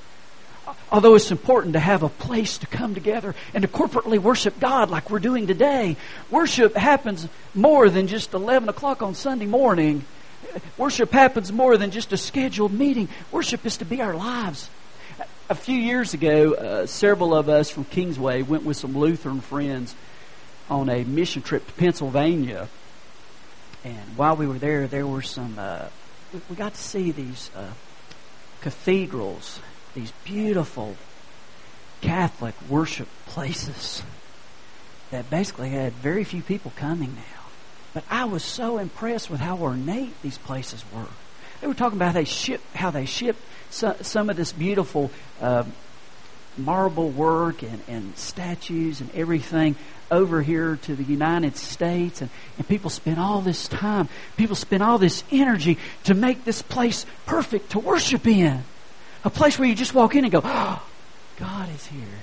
Although 0.90 1.14
it's 1.14 1.30
important 1.30 1.74
to 1.74 1.80
have 1.80 2.02
a 2.02 2.08
place 2.08 2.58
to 2.58 2.66
come 2.66 2.94
together 2.94 3.34
and 3.54 3.62
to 3.62 3.68
corporately 3.68 4.18
worship 4.18 4.58
God 4.58 4.90
like 4.90 5.10
we're 5.10 5.18
doing 5.18 5.46
today, 5.46 5.96
worship 6.30 6.76
happens 6.76 7.28
more 7.54 7.88
than 7.90 8.06
just 8.06 8.34
11 8.34 8.68
o'clock 8.68 9.02
on 9.02 9.14
Sunday 9.14 9.46
morning. 9.46 10.04
Worship 10.76 11.12
happens 11.12 11.52
more 11.52 11.76
than 11.76 11.90
just 11.90 12.12
a 12.12 12.16
scheduled 12.16 12.72
meeting. 12.72 13.08
Worship 13.30 13.64
is 13.66 13.76
to 13.78 13.84
be 13.84 14.00
our 14.00 14.14
lives. 14.14 14.70
A 15.48 15.54
few 15.54 15.78
years 15.78 16.14
ago, 16.14 16.54
uh, 16.54 16.86
several 16.86 17.34
of 17.34 17.48
us 17.48 17.70
from 17.70 17.84
Kingsway 17.84 18.42
went 18.42 18.64
with 18.64 18.76
some 18.76 18.96
Lutheran 18.96 19.40
friends 19.40 19.94
on 20.68 20.88
a 20.88 21.04
mission 21.04 21.42
trip 21.42 21.66
to 21.66 21.72
Pennsylvania. 21.74 22.68
And 23.84 24.16
while 24.16 24.34
we 24.36 24.46
were 24.46 24.58
there, 24.58 24.88
there 24.88 25.06
were 25.06 25.22
some, 25.22 25.56
uh, 25.58 25.86
we 26.50 26.56
got 26.56 26.74
to 26.74 26.80
see 26.80 27.12
these 27.12 27.50
uh, 27.54 27.70
cathedrals, 28.60 29.60
these 29.96 30.12
beautiful 30.24 30.94
Catholic 32.02 32.54
worship 32.68 33.08
places 33.26 34.02
that 35.10 35.28
basically 35.30 35.70
had 35.70 35.94
very 35.94 36.22
few 36.22 36.42
people 36.42 36.72
coming 36.76 37.14
now. 37.16 37.42
But 37.94 38.04
I 38.10 38.26
was 38.26 38.44
so 38.44 38.78
impressed 38.78 39.30
with 39.30 39.40
how 39.40 39.56
ornate 39.56 40.20
these 40.22 40.38
places 40.38 40.84
were. 40.94 41.08
They 41.60 41.66
were 41.66 41.74
talking 41.74 41.96
about 41.96 42.08
how 42.08 42.20
they 42.20 42.24
ship, 42.24 42.60
how 42.74 42.90
they 42.90 43.06
shipped 43.06 43.40
so, 43.70 43.96
some 44.02 44.28
of 44.28 44.36
this 44.36 44.52
beautiful 44.52 45.10
uh, 45.40 45.64
marble 46.58 47.08
work 47.08 47.62
and, 47.62 47.80
and 47.88 48.16
statues 48.18 49.00
and 49.00 49.10
everything 49.14 49.76
over 50.10 50.42
here 50.42 50.76
to 50.82 50.94
the 50.94 51.04
United 51.04 51.56
States, 51.56 52.20
and, 52.20 52.30
and 52.58 52.68
people 52.68 52.90
spend 52.90 53.18
all 53.18 53.40
this 53.40 53.66
time, 53.66 54.08
people 54.36 54.54
spend 54.54 54.82
all 54.82 54.98
this 54.98 55.24
energy 55.32 55.78
to 56.04 56.14
make 56.14 56.44
this 56.44 56.62
place 56.62 57.06
perfect 57.24 57.70
to 57.70 57.78
worship 57.78 58.26
in. 58.26 58.62
A 59.26 59.30
place 59.30 59.58
where 59.58 59.68
you 59.68 59.74
just 59.74 59.92
walk 59.92 60.14
in 60.14 60.24
and 60.24 60.32
go, 60.32 60.40
oh, 60.44 60.88
God 61.36 61.68
is 61.74 61.84
here. 61.84 62.20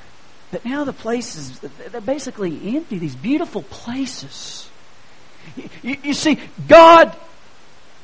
But 0.51 0.63
now 0.63 0.85
the 0.85 0.93
places, 0.93 1.59
they're 1.59 1.99
basically 1.99 2.77
empty, 2.77 2.97
these 2.97 3.15
beautiful 3.15 3.63
places. 3.63 4.69
You, 5.83 5.97
you 6.01 6.13
see, 6.13 6.39
God 6.69 7.13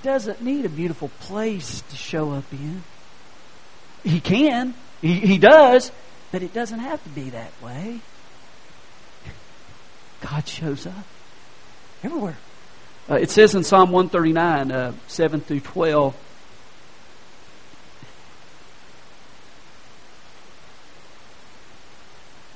doesn't 0.04 0.42
need 0.42 0.66
a 0.66 0.70
beautiful 0.70 1.08
place 1.22 1.82
to 1.82 1.96
show 1.96 2.32
up 2.32 2.44
in. 2.52 2.84
He 4.04 4.20
can. 4.20 4.74
He, 5.02 5.14
he 5.14 5.38
does. 5.38 5.94
But 6.34 6.44
it 6.44 6.54
doesn't 6.54 6.80
have 6.80 7.02
to 7.02 7.10
be 7.10 7.30
that 7.30 7.54
way. 7.64 8.02
God 10.20 10.46
shows 10.46 10.86
up 10.86 11.06
everywhere. 12.04 12.38
Uh, 13.10 13.16
it 13.16 13.32
says 13.32 13.56
in 13.56 13.64
Psalm 13.64 13.92
139, 13.92 14.72
uh, 14.74 14.94
7 15.08 15.40
through 15.40 15.62
12, 15.62 16.16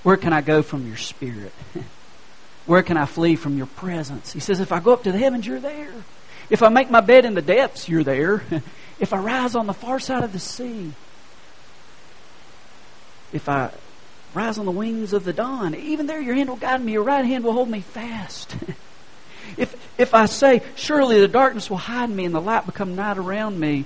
Where 0.04 0.18
can 0.18 0.34
I 0.34 0.42
go 0.42 0.62
from 0.62 0.86
your 0.86 0.98
spirit? 0.98 1.54
Where 2.66 2.84
can 2.84 2.98
I 2.98 3.06
flee 3.06 3.36
from 3.36 3.58
your 3.58 3.66
presence? 3.66 4.32
He 4.32 4.40
says, 4.40 4.60
If 4.60 4.72
I 4.72 4.80
go 4.80 4.94
up 4.94 5.04
to 5.04 5.12
the 5.12 5.18
heavens, 5.18 5.48
you're 5.48 5.60
there. 5.60 5.94
If 6.50 6.62
I 6.62 6.70
make 6.70 6.92
my 6.92 7.02
bed 7.02 7.26
in 7.26 7.34
the 7.34 7.42
depths, 7.42 7.90
you're 7.90 8.04
there. 8.04 8.44
if 9.00 9.14
I 9.14 9.18
rise 9.18 9.56
on 9.56 9.66
the 9.66 9.74
far 9.74 10.00
side 10.00 10.24
of 10.24 10.34
the 10.34 10.40
sea, 10.40 10.92
if 13.32 13.50
I 13.50 13.72
rise 14.34 14.58
on 14.58 14.66
the 14.66 14.72
wings 14.72 15.14
of 15.14 15.24
the 15.24 15.34
dawn, 15.34 15.76
even 15.76 16.06
there 16.06 16.22
your 16.22 16.36
hand 16.36 16.50
will 16.50 16.56
guide 16.56 16.84
me, 16.84 16.94
your 16.94 17.04
right 17.04 17.26
hand 17.26 17.44
will 17.44 17.54
hold 17.54 17.70
me 17.70 17.82
fast. 17.82 18.56
if, 19.58 19.76
if 19.98 20.14
I 20.14 20.26
say, 20.26 20.62
surely 20.76 21.20
the 21.20 21.28
darkness 21.28 21.70
will 21.70 21.78
hide 21.78 22.10
me 22.10 22.26
and 22.26 22.36
the 22.36 22.42
light 22.42 22.66
become 22.66 22.96
night 22.96 23.18
around 23.18 23.60
me, 23.60 23.86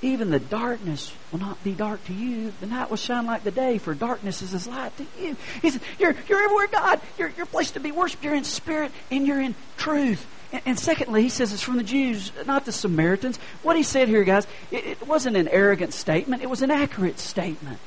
even 0.00 0.30
the 0.30 0.38
darkness 0.38 1.12
will 1.32 1.40
not 1.40 1.62
be 1.64 1.72
dark 1.72 2.04
to 2.04 2.12
you. 2.12 2.52
The 2.60 2.66
night 2.66 2.88
will 2.88 2.96
shine 2.96 3.26
like 3.26 3.42
the 3.42 3.50
day, 3.50 3.78
for 3.78 3.94
darkness 3.94 4.42
is 4.42 4.54
as 4.54 4.66
light 4.66 4.96
to 4.96 5.06
you. 5.20 5.36
He 5.60 5.70
said, 5.70 5.80
you're, 5.98 6.14
you're 6.28 6.42
everywhere, 6.42 6.68
God. 6.68 7.00
You're, 7.18 7.32
you're 7.36 7.46
placed 7.46 7.74
to 7.74 7.80
be 7.80 7.90
worshipped. 7.90 8.22
You're 8.22 8.34
in 8.34 8.44
spirit 8.44 8.92
and 9.10 9.26
you're 9.26 9.40
in 9.40 9.56
truth. 9.76 10.24
And, 10.52 10.62
and, 10.66 10.78
secondly, 10.78 11.22
he 11.22 11.28
says 11.28 11.52
it's 11.52 11.62
from 11.62 11.76
the 11.76 11.82
Jews, 11.82 12.32
not 12.46 12.64
the 12.64 12.72
Samaritans. 12.72 13.38
What 13.62 13.76
he 13.76 13.82
said 13.82 14.08
here, 14.08 14.24
guys, 14.24 14.46
it, 14.70 14.86
it 14.86 15.06
wasn't 15.06 15.36
an 15.36 15.48
arrogant 15.48 15.92
statement. 15.92 16.42
It 16.42 16.50
was 16.50 16.62
an 16.62 16.70
accurate 16.70 17.18
statement. 17.18 17.78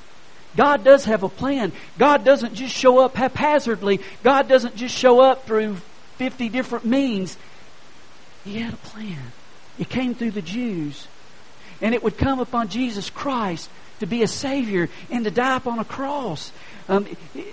God 0.55 0.83
does 0.83 1.05
have 1.05 1.23
a 1.23 1.29
plan. 1.29 1.71
God 1.97 2.25
doesn't 2.25 2.55
just 2.55 2.75
show 2.75 2.99
up 2.99 3.15
haphazardly. 3.15 4.01
God 4.21 4.49
doesn't 4.49 4.75
just 4.75 4.95
show 4.95 5.21
up 5.21 5.45
through 5.45 5.77
50 6.17 6.49
different 6.49 6.83
means. 6.83 7.37
He 8.43 8.59
had 8.59 8.73
a 8.73 8.77
plan. 8.77 9.31
It 9.79 9.87
came 9.87 10.13
through 10.13 10.31
the 10.31 10.41
Jews. 10.41 11.07
And 11.81 11.95
it 11.95 12.03
would 12.03 12.17
come 12.17 12.39
upon 12.39 12.69
Jesus 12.69 13.09
Christ 13.09 13.69
to 13.99 14.05
be 14.05 14.23
a 14.23 14.27
Savior 14.27 14.89
and 15.09 15.23
to 15.25 15.31
die 15.31 15.57
upon 15.57 15.79
a 15.79 15.85
cross. 15.85 16.51
Um, 16.89 17.07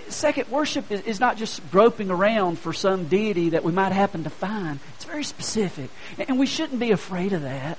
second, 0.09 0.49
worship 0.49 0.91
is, 0.91 1.01
is, 1.01 1.19
not 1.19 1.37
just 1.37 1.69
groping 1.71 2.11
around 2.11 2.59
for 2.59 2.73
some 2.73 3.07
deity 3.07 3.49
that 3.49 3.63
we 3.63 3.71
might 3.71 3.91
happen 3.91 4.23
to 4.23 4.29
find. 4.29 4.79
It's 4.95 5.05
very 5.05 5.23
specific. 5.23 5.89
And 6.17 6.37
we 6.37 6.45
shouldn't 6.45 6.79
be 6.79 6.91
afraid 6.91 7.33
of 7.33 7.43
that. 7.43 7.77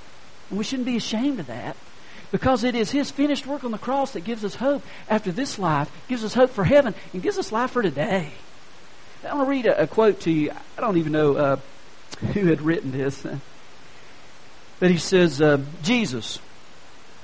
And 0.48 0.58
we 0.58 0.64
shouldn't 0.64 0.86
be 0.86 0.96
ashamed 0.96 1.40
of 1.40 1.48
that. 1.48 1.76
Because 2.32 2.62
it 2.62 2.76
is 2.76 2.92
His 2.92 3.10
finished 3.10 3.46
work 3.46 3.64
on 3.64 3.72
the 3.72 3.78
cross 3.78 4.12
that 4.12 4.20
gives 4.20 4.44
us 4.44 4.54
hope 4.54 4.82
after 5.08 5.32
this 5.32 5.58
life, 5.58 5.90
gives 6.08 6.24
us 6.24 6.34
hope 6.34 6.50
for 6.50 6.64
heaven, 6.64 6.94
and 7.12 7.22
gives 7.22 7.38
us 7.38 7.50
life 7.50 7.72
for 7.72 7.82
today. 7.82 8.32
I 9.28 9.34
want 9.34 9.46
to 9.46 9.50
read 9.50 9.66
a, 9.66 9.82
a 9.82 9.86
quote 9.86 10.20
to 10.20 10.30
you. 10.30 10.52
I 10.78 10.80
don't 10.80 10.96
even 10.96 11.12
know 11.12 11.34
uh, 11.34 11.56
who 12.32 12.46
had 12.46 12.62
written 12.62 12.92
this. 12.92 13.26
But 14.80 14.90
he 14.90 14.98
says, 14.98 15.40
uh, 15.40 15.60
Jesus. 15.82 16.40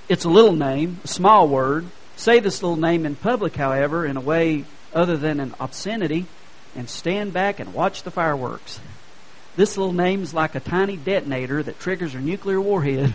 It's 0.09 0.25
a 0.25 0.31
little 0.31 0.55
name, 0.55 1.01
a 1.03 1.09
small 1.09 1.49
word. 1.49 1.87
Say 2.17 2.39
this 2.39 2.63
little 2.63 2.77
name 2.77 3.05
in 3.05 3.17
public, 3.17 3.57
however, 3.57 4.07
in 4.07 4.17
a 4.17 4.21
way 4.21 4.65
other 4.95 5.17
than 5.17 5.41
an 5.41 5.55
obscenity, 5.59 6.27
and 6.77 6.89
stand 6.89 7.33
back 7.33 7.59
and 7.59 7.75
watch 7.75 8.03
the 8.03 8.11
fireworks. 8.11 8.79
This 9.57 9.77
little 9.77 9.93
name 9.93 10.23
is 10.23 10.35
like 10.35 10.55
a 10.55 10.61
tiny 10.61 10.97
detonator 10.97 11.63
that 11.63 11.81
triggers 11.81 12.15
a 12.15 12.21
nuclear 12.21 12.61
warhead. 12.61 13.13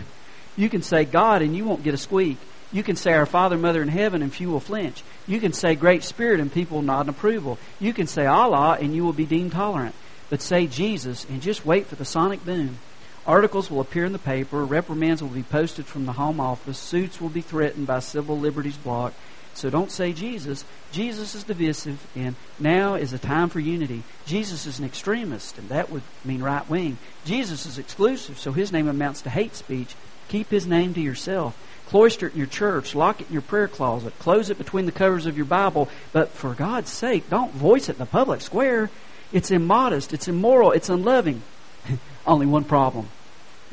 You 0.56 0.68
can 0.68 0.82
say 0.82 1.04
God 1.04 1.40
and 1.40 1.56
you 1.56 1.64
won't 1.64 1.84
get 1.84 1.94
a 1.94 1.98
squeak. 1.98 2.36
You 2.72 2.82
can 2.82 2.96
say 2.96 3.12
our 3.12 3.26
Father, 3.26 3.56
Mother 3.56 3.80
in 3.80 3.88
heaven 3.88 4.22
and 4.22 4.32
few 4.32 4.50
will 4.50 4.60
flinch. 4.60 5.02
You 5.26 5.40
can 5.40 5.52
say 5.52 5.74
Great 5.74 6.02
Spirit 6.02 6.40
and 6.40 6.52
people 6.52 6.78
will 6.78 6.82
nod 6.82 7.02
in 7.02 7.08
approval. 7.08 7.58
You 7.80 7.94
can 7.94 8.06
say 8.06 8.26
Allah 8.26 8.76
and 8.80 8.94
you 8.94 9.04
will 9.04 9.12
be 9.12 9.24
deemed 9.24 9.52
tolerant. 9.52 9.94
but 10.28 10.42
say 10.42 10.66
Jesus 10.66 11.24
and 11.30 11.40
just 11.40 11.64
wait 11.64 11.86
for 11.86 11.94
the 11.94 12.04
sonic 12.04 12.44
boom. 12.44 12.78
Articles 13.26 13.70
will 13.70 13.80
appear 13.80 14.04
in 14.04 14.12
the 14.12 14.18
paper, 14.18 14.64
reprimands 14.64 15.22
will 15.22 15.30
be 15.30 15.44
posted 15.44 15.86
from 15.86 16.06
the 16.06 16.12
home 16.12 16.40
office, 16.40 16.78
suits 16.78 17.20
will 17.20 17.28
be 17.28 17.40
threatened 17.40 17.86
by 17.86 18.00
civil 18.00 18.38
liberties 18.38 18.76
blocked. 18.76 19.16
So 19.54 19.70
don't 19.70 19.92
say 19.92 20.12
Jesus. 20.12 20.64
Jesus 20.92 21.34
is 21.34 21.44
divisive, 21.44 22.04
and 22.16 22.34
now 22.58 22.94
is 22.94 23.12
a 23.12 23.18
time 23.18 23.48
for 23.48 23.60
unity. 23.60 24.02
Jesus 24.26 24.66
is 24.66 24.78
an 24.78 24.84
extremist, 24.84 25.58
and 25.58 25.68
that 25.68 25.90
would 25.90 26.02
mean 26.24 26.42
right 26.42 26.68
wing. 26.68 26.96
Jesus 27.24 27.66
is 27.66 27.78
exclusive, 27.78 28.38
so 28.38 28.52
his 28.52 28.72
name 28.72 28.88
amounts 28.88 29.22
to 29.22 29.30
hate 29.30 29.54
speech. 29.54 29.94
Keep 30.28 30.50
his 30.50 30.66
name 30.66 30.94
to 30.94 31.00
yourself. 31.00 31.54
Cloister 31.86 32.26
it 32.26 32.32
in 32.32 32.38
your 32.38 32.46
church. 32.46 32.94
Lock 32.94 33.20
it 33.20 33.26
in 33.26 33.34
your 33.34 33.42
prayer 33.42 33.68
closet. 33.68 34.18
Close 34.18 34.48
it 34.48 34.56
between 34.56 34.86
the 34.86 34.92
covers 34.92 35.26
of 35.26 35.36
your 35.36 35.46
Bible. 35.46 35.88
But 36.12 36.30
for 36.30 36.54
God's 36.54 36.90
sake, 36.90 37.28
don't 37.28 37.52
voice 37.52 37.88
it 37.88 37.92
in 37.92 37.98
the 37.98 38.06
public 38.06 38.40
square. 38.40 38.88
It's 39.30 39.50
immodest. 39.50 40.14
It's 40.14 40.28
immoral. 40.28 40.72
It's 40.72 40.88
unloving. 40.88 41.42
Only 42.26 42.46
one 42.46 42.64
problem. 42.64 43.08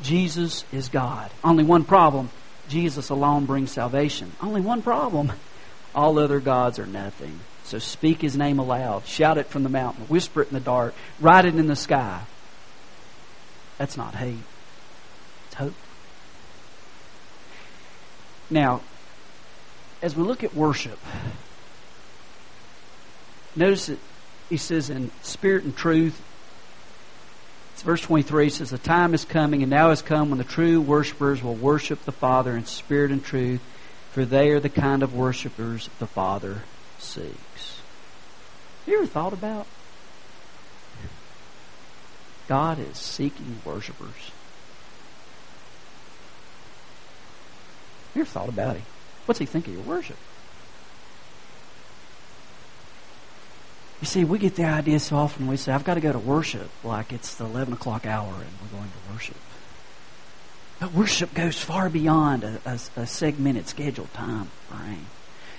Jesus 0.00 0.64
is 0.72 0.88
God. 0.88 1.30
Only 1.44 1.64
one 1.64 1.84
problem. 1.84 2.30
Jesus 2.68 3.10
alone 3.10 3.46
brings 3.46 3.72
salvation. 3.72 4.32
Only 4.40 4.60
one 4.60 4.82
problem. 4.82 5.32
All 5.94 6.18
other 6.18 6.40
gods 6.40 6.78
are 6.78 6.86
nothing. 6.86 7.40
So 7.64 7.78
speak 7.78 8.22
his 8.22 8.36
name 8.36 8.58
aloud. 8.58 9.06
Shout 9.06 9.38
it 9.38 9.48
from 9.48 9.62
the 9.62 9.68
mountain. 9.68 10.04
Whisper 10.04 10.42
it 10.42 10.48
in 10.48 10.54
the 10.54 10.60
dark. 10.60 10.94
Write 11.20 11.44
it 11.44 11.56
in 11.56 11.66
the 11.66 11.76
sky. 11.76 12.22
That's 13.78 13.96
not 13.96 14.14
hate. 14.14 14.38
It's 15.46 15.54
hope. 15.54 15.74
Now, 18.50 18.80
as 20.02 20.16
we 20.16 20.22
look 20.22 20.44
at 20.44 20.54
worship, 20.54 20.98
notice 23.54 23.86
that 23.86 23.98
he 24.48 24.56
says 24.56 24.90
in 24.90 25.10
spirit 25.22 25.64
and 25.64 25.76
truth. 25.76 26.20
Verse 27.82 28.02
23 28.02 28.50
says, 28.50 28.70
The 28.70 28.78
time 28.78 29.14
is 29.14 29.24
coming 29.24 29.62
and 29.62 29.70
now 29.70 29.88
has 29.88 30.02
come 30.02 30.28
when 30.28 30.38
the 30.38 30.44
true 30.44 30.80
worshippers 30.80 31.42
will 31.42 31.54
worship 31.54 32.04
the 32.04 32.12
Father 32.12 32.56
in 32.56 32.66
spirit 32.66 33.10
and 33.10 33.24
truth, 33.24 33.62
for 34.12 34.24
they 34.24 34.50
are 34.50 34.60
the 34.60 34.68
kind 34.68 35.02
of 35.02 35.14
worshippers 35.14 35.88
the 35.98 36.06
Father 36.06 36.62
seeks. 36.98 37.80
Have 38.80 38.88
you 38.88 38.98
ever 38.98 39.06
thought 39.06 39.32
about 39.32 39.66
God 42.48 42.78
is 42.78 42.98
seeking 42.98 43.60
worshipers? 43.64 44.30
You 48.14 48.22
ever 48.22 48.30
thought 48.30 48.48
about 48.48 48.76
it? 48.76 48.82
What's 49.26 49.38
he 49.38 49.46
think 49.46 49.68
of 49.68 49.72
your 49.72 49.82
worship? 49.82 50.16
You 54.00 54.06
see, 54.06 54.24
we 54.24 54.38
get 54.38 54.56
the 54.56 54.64
idea 54.64 54.98
so 54.98 55.16
often 55.16 55.46
we 55.46 55.58
say, 55.58 55.72
I've 55.72 55.84
got 55.84 55.94
to 55.94 56.00
go 56.00 56.12
to 56.12 56.18
worship 56.18 56.70
like 56.82 57.12
it's 57.12 57.34
the 57.34 57.44
11 57.44 57.74
o'clock 57.74 58.06
hour 58.06 58.32
and 58.32 58.52
we're 58.62 58.78
going 58.78 58.90
to 58.90 59.12
worship. 59.12 59.36
But 60.78 60.94
worship 60.94 61.34
goes 61.34 61.58
far 61.58 61.90
beyond 61.90 62.42
a, 62.42 62.60
a, 62.64 63.00
a 63.00 63.06
segmented 63.06 63.68
scheduled 63.68 64.12
time 64.14 64.48
frame. 64.68 65.06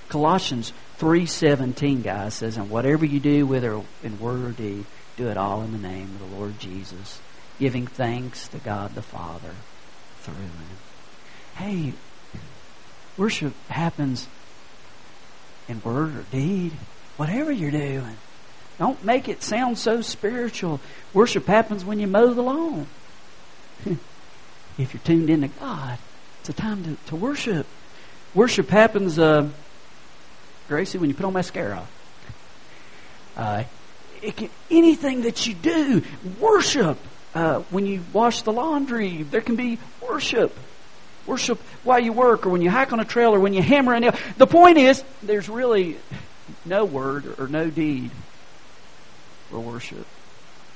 Colossians 0.09 0.73
3.17, 0.99 2.03
guys, 2.03 2.33
says, 2.33 2.57
And 2.57 2.69
whatever 2.71 3.05
you 3.05 3.19
do, 3.19 3.45
whether 3.45 3.79
in 4.03 4.19
word 4.19 4.43
or 4.43 4.51
deed, 4.51 4.85
do 5.17 5.27
it 5.27 5.37
all 5.37 5.61
in 5.61 5.71
the 5.71 5.77
name 5.77 6.15
of 6.15 6.19
the 6.19 6.35
Lord 6.35 6.59
Jesus, 6.59 7.21
giving 7.59 7.85
thanks 7.85 8.47
to 8.49 8.57
God 8.57 8.95
the 8.95 9.03
Father 9.03 9.53
through 10.21 10.33
Him. 10.33 10.51
Hey, 11.55 11.93
worship 13.17 13.53
happens 13.67 14.27
in 15.67 15.81
word 15.83 16.15
or 16.15 16.25
deed, 16.31 16.73
whatever 17.17 17.51
you're 17.51 17.69
doing. 17.69 18.17
Don't 18.79 19.03
make 19.03 19.29
it 19.29 19.43
sound 19.43 19.77
so 19.77 20.01
spiritual. 20.01 20.79
Worship 21.13 21.45
happens 21.45 21.85
when 21.85 21.99
you 21.99 22.07
mow 22.07 22.33
the 22.33 22.41
lawn. 22.41 22.87
if 24.77 24.93
you're 24.93 25.03
tuned 25.03 25.29
into 25.29 25.49
God, 25.49 25.97
it's 26.39 26.49
a 26.49 26.53
time 26.53 26.83
to, 26.83 26.95
to 27.07 27.15
worship. 27.15 27.67
Worship 28.33 28.69
happens, 28.69 29.19
uh, 29.19 29.49
Gracie, 30.67 30.97
when 30.97 31.09
you 31.09 31.15
put 31.15 31.25
on 31.25 31.33
mascara. 31.33 31.85
Uh, 33.35 33.63
can, 34.21 34.49
anything 34.69 35.23
that 35.23 35.45
you 35.45 35.53
do, 35.53 36.03
worship. 36.39 36.97
Uh, 37.33 37.59
when 37.69 37.85
you 37.85 38.03
wash 38.11 38.41
the 38.41 38.51
laundry, 38.51 39.23
there 39.23 39.41
can 39.41 39.55
be 39.55 39.79
worship. 40.01 40.57
Worship 41.25 41.59
while 41.83 41.99
you 41.99 42.13
work, 42.13 42.45
or 42.45 42.49
when 42.49 42.61
you 42.61 42.69
hike 42.69 42.91
on 42.93 42.99
a 42.99 43.05
trail, 43.05 43.33
or 43.33 43.39
when 43.39 43.53
you 43.53 43.61
hammer 43.61 43.93
a 43.93 43.99
nail. 43.99 44.15
The 44.37 44.47
point 44.47 44.77
is, 44.77 45.03
there's 45.21 45.47
really 45.47 45.97
no 46.65 46.83
word 46.83 47.39
or 47.39 47.47
no 47.47 47.69
deed 47.69 48.11
where 49.51 49.61
worship 49.61 50.05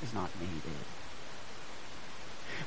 is 0.03 0.13
not 0.13 0.29
needed. 0.39 0.61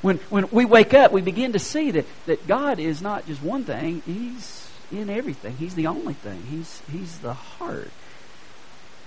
When, 0.01 0.17
when 0.29 0.49
we 0.51 0.65
wake 0.65 0.93
up, 0.93 1.11
we 1.11 1.21
begin 1.21 1.53
to 1.53 1.59
see 1.59 1.91
that, 1.91 2.05
that 2.25 2.47
God 2.47 2.79
is 2.79 3.01
not 3.01 3.25
just 3.25 3.41
one 3.41 3.63
thing, 3.63 4.01
He's 4.05 4.69
in 4.91 5.09
everything. 5.09 5.57
He's 5.57 5.75
the 5.75 5.87
only 5.87 6.13
thing. 6.13 6.41
He's, 6.49 6.81
he's 6.91 7.19
the 7.19 7.33
heart. 7.33 7.91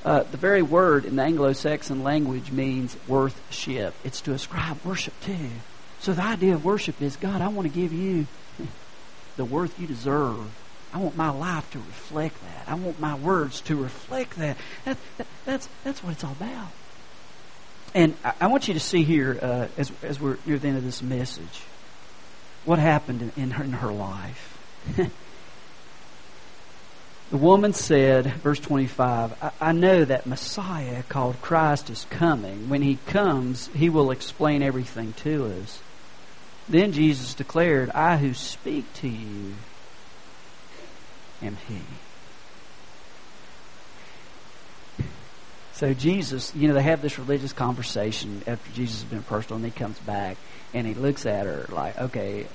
Uh, 0.05 0.25
the 0.25 0.37
very 0.37 0.62
word 0.62 1.05
in 1.05 1.17
the 1.17 1.23
Anglo-Saxon 1.23 2.03
language 2.03 2.51
means 2.51 2.97
worthship. 3.07 3.95
It's 4.05 4.21
to 4.23 4.33
ascribe 4.33 4.85
worship 4.85 5.15
to. 5.23 5.37
So 6.01 6.12
the 6.12 6.23
idea 6.23 6.55
of 6.55 6.65
worship 6.65 7.01
is, 7.01 7.17
God, 7.17 7.41
I 7.41 7.49
want 7.49 7.69
to 7.69 7.75
give 7.75 7.93
you 7.93 8.27
the 9.37 9.45
worth 9.45 9.79
you 9.79 9.87
deserve. 9.87 10.51
I 10.93 10.99
want 10.99 11.17
my 11.17 11.31
life 11.31 11.71
to 11.71 11.79
reflect 11.79 12.37
that. 12.43 12.69
I 12.69 12.75
want 12.75 13.01
my 13.01 13.15
words 13.15 13.61
to 13.62 13.77
reflect 13.77 14.37
that. 14.38 14.57
that, 14.85 14.99
that 15.19 15.27
that's, 15.45 15.69
that's 15.85 16.03
what 16.03 16.12
it's 16.15 16.25
all 16.25 16.33
about. 16.33 16.69
And 17.94 18.16
I, 18.40 18.46
want 18.46 18.68
you 18.68 18.74
to 18.74 18.81
see 18.81 19.02
here, 19.02 19.38
uh, 19.40 19.68
as, 19.76 19.92
as 20.02 20.18
we're 20.18 20.38
near 20.46 20.59
the 20.59 20.68
end 20.68 20.78
of 20.78 20.85
this 20.85 21.02
message, 21.02 21.62
what 22.64 22.78
happened 22.78 23.20
in, 23.22 23.42
in, 23.42 23.50
her, 23.50 23.64
in 23.64 23.72
her 23.72 23.92
life. 23.92 24.59
the 27.31 27.37
woman 27.37 27.74
said, 27.74 28.33
verse 28.37 28.61
25, 28.61 29.42
I, 29.42 29.50
I 29.61 29.72
know 29.72 30.07
that 30.07 30.24
Messiah 30.24 31.02
called 31.02 31.42
Christ 31.42 31.90
is 31.90 32.07
coming. 32.09 32.70
When 32.70 32.81
he 32.81 32.98
comes, 33.07 33.68
he 33.74 33.90
will 33.90 34.11
explain 34.11 34.62
everything 34.62 35.12
to 35.18 35.61
us. 35.61 35.83
Then 36.70 36.92
Jesus 36.92 37.35
declared, 37.35 37.90
I 37.90 38.16
who 38.16 38.33
speak 38.33 38.90
to 38.94 39.09
you 39.09 39.55
am 41.42 41.59
he. 41.68 41.81
So 45.83 45.92
Jesus, 45.95 46.55
you 46.55 46.68
know, 46.68 46.75
they 46.75 46.83
have 46.85 47.03
this 47.03 47.18
religious 47.18 47.53
conversation 47.53 48.45
after 48.47 48.71
Jesus 48.71 49.03
has 49.03 49.11
been 49.11 49.25
personal, 49.25 49.57
and 49.57 49.64
he 49.64 49.73
comes 49.73 49.99
back 49.99 50.37
and 50.73 50.87
he 50.87 50.95
looks 50.95 51.27
at 51.27 51.45
her 51.45 51.66
like, 51.71 51.99
okay, 51.99 52.47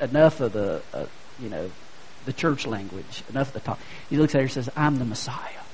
enough 0.00 0.40
of 0.40 0.52
the, 0.52 0.80
uh, 0.94 1.06
you 1.42 1.48
know, 1.48 1.68
the 2.26 2.32
church 2.32 2.64
language, 2.64 3.24
enough 3.28 3.48
of 3.48 3.54
the 3.54 3.58
talk. 3.58 3.80
He 4.08 4.16
looks 4.16 4.36
at 4.36 4.38
her 4.38 4.42
and 4.42 4.52
says, 4.52 4.70
I'm 4.76 5.00
the 5.00 5.04
Messiah. 5.04 5.64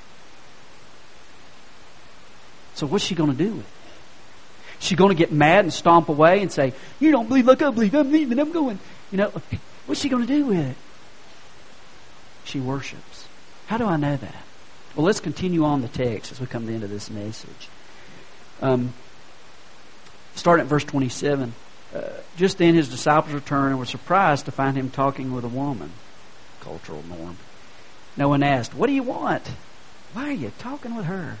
So 2.73 2.87
what's 2.87 3.03
she 3.03 3.13
going 3.13 3.29
to 3.29 3.37
do 3.37 3.51
with 3.51 3.63
it? 3.63 4.79
She 4.79 4.95
going 4.95 5.09
to 5.09 5.15
get 5.15 5.31
mad 5.31 5.65
and 5.65 5.71
stomp 5.71 6.09
away 6.09 6.41
and 6.41 6.51
say, 6.51 6.73
"You 6.99 7.11
don't 7.11 7.27
believe 7.27 7.45
like 7.45 7.61
I 7.61 7.69
believe. 7.69 7.93
I'm 7.93 8.11
leaving. 8.11 8.39
I'm 8.39 8.51
going." 8.51 8.79
You 9.11 9.19
know, 9.19 9.31
what's 9.85 10.01
she 10.01 10.09
going 10.09 10.25
to 10.25 10.27
do 10.27 10.47
with 10.47 10.57
it? 10.57 10.75
She 12.45 12.59
worships. 12.59 13.27
How 13.67 13.77
do 13.77 13.85
I 13.85 13.97
know 13.97 14.17
that? 14.17 14.43
Well, 14.95 15.05
let's 15.05 15.19
continue 15.19 15.63
on 15.65 15.81
the 15.81 15.87
text 15.87 16.31
as 16.31 16.39
we 16.39 16.45
come 16.45 16.63
to 16.63 16.67
the 16.67 16.73
end 16.75 16.83
of 16.83 16.89
this 16.89 17.09
message. 17.09 17.69
Um, 18.61 18.93
starting 20.35 20.63
at 20.65 20.69
verse 20.69 20.83
27. 20.83 21.53
Uh, 21.93 22.01
just 22.37 22.59
then 22.59 22.75
his 22.75 22.89
disciples 22.89 23.33
returned 23.33 23.71
and 23.71 23.79
were 23.79 23.85
surprised 23.85 24.45
to 24.45 24.51
find 24.51 24.77
him 24.77 24.89
talking 24.89 25.31
with 25.31 25.43
a 25.43 25.49
woman. 25.49 25.91
Cultural 26.61 27.03
norm. 27.09 27.37
No 28.15 28.29
one 28.29 28.43
asked, 28.43 28.75
What 28.75 28.87
do 28.87 28.93
you 28.93 29.03
want? 29.03 29.47
Why 30.13 30.29
are 30.29 30.31
you 30.31 30.51
talking 30.59 30.95
with 30.95 31.05
her? 31.05 31.37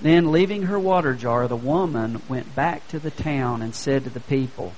Then, 0.00 0.32
leaving 0.32 0.64
her 0.64 0.78
water 0.78 1.14
jar, 1.14 1.48
the 1.48 1.56
woman 1.56 2.22
went 2.28 2.54
back 2.54 2.86
to 2.88 2.98
the 2.98 3.10
town 3.10 3.62
and 3.62 3.74
said 3.74 4.04
to 4.04 4.10
the 4.10 4.20
people, 4.20 4.72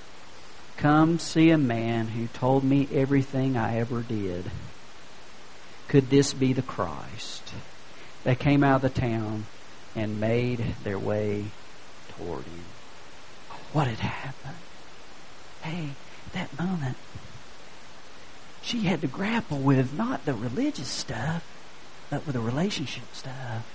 Come 0.77 1.19
see 1.19 1.51
a 1.51 1.59
man 1.59 2.09
who 2.09 2.29
told 2.29 2.63
me 2.63 2.89
everything 2.93 3.57
I 3.57 3.79
ever 3.79 4.03
did. 4.03 4.51
Could 5.89 6.11
this 6.11 6.33
be 6.33 6.53
the 6.53 6.63
Christ? 6.63 7.53
They 8.29 8.35
came 8.35 8.63
out 8.63 8.85
of 8.85 8.95
the 8.95 9.01
town 9.01 9.47
and 9.97 10.21
made 10.21 10.63
their 10.85 10.99
way 10.99 11.47
toward 12.11 12.45
him. 12.45 12.65
What 13.73 13.87
had 13.87 14.01
happened? 14.01 14.55
Hey, 15.63 15.89
that 16.35 16.59
moment, 16.59 16.99
she 18.61 18.81
had 18.81 19.01
to 19.01 19.07
grapple 19.07 19.57
with 19.57 19.97
not 19.97 20.27
the 20.27 20.35
religious 20.35 20.89
stuff, 20.89 21.43
but 22.11 22.27
with 22.27 22.35
the 22.35 22.43
relationship 22.43 23.05
stuff. 23.15 23.67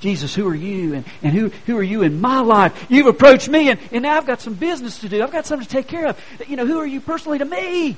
Jesus, 0.00 0.34
who 0.34 0.48
are 0.48 0.56
you? 0.56 0.94
And, 0.94 1.04
and 1.22 1.32
who, 1.32 1.50
who 1.66 1.78
are 1.78 1.82
you 1.84 2.02
in 2.02 2.20
my 2.20 2.40
life? 2.40 2.86
You've 2.88 3.06
approached 3.06 3.48
me, 3.48 3.68
and, 3.70 3.78
and 3.92 4.02
now 4.02 4.16
I've 4.16 4.26
got 4.26 4.40
some 4.40 4.54
business 4.54 4.98
to 5.02 5.08
do. 5.08 5.22
I've 5.22 5.30
got 5.30 5.46
something 5.46 5.68
to 5.68 5.72
take 5.72 5.86
care 5.86 6.08
of. 6.08 6.20
You 6.48 6.56
know, 6.56 6.66
who 6.66 6.80
are 6.80 6.86
you 6.86 7.00
personally 7.00 7.38
to 7.38 7.44
me? 7.44 7.96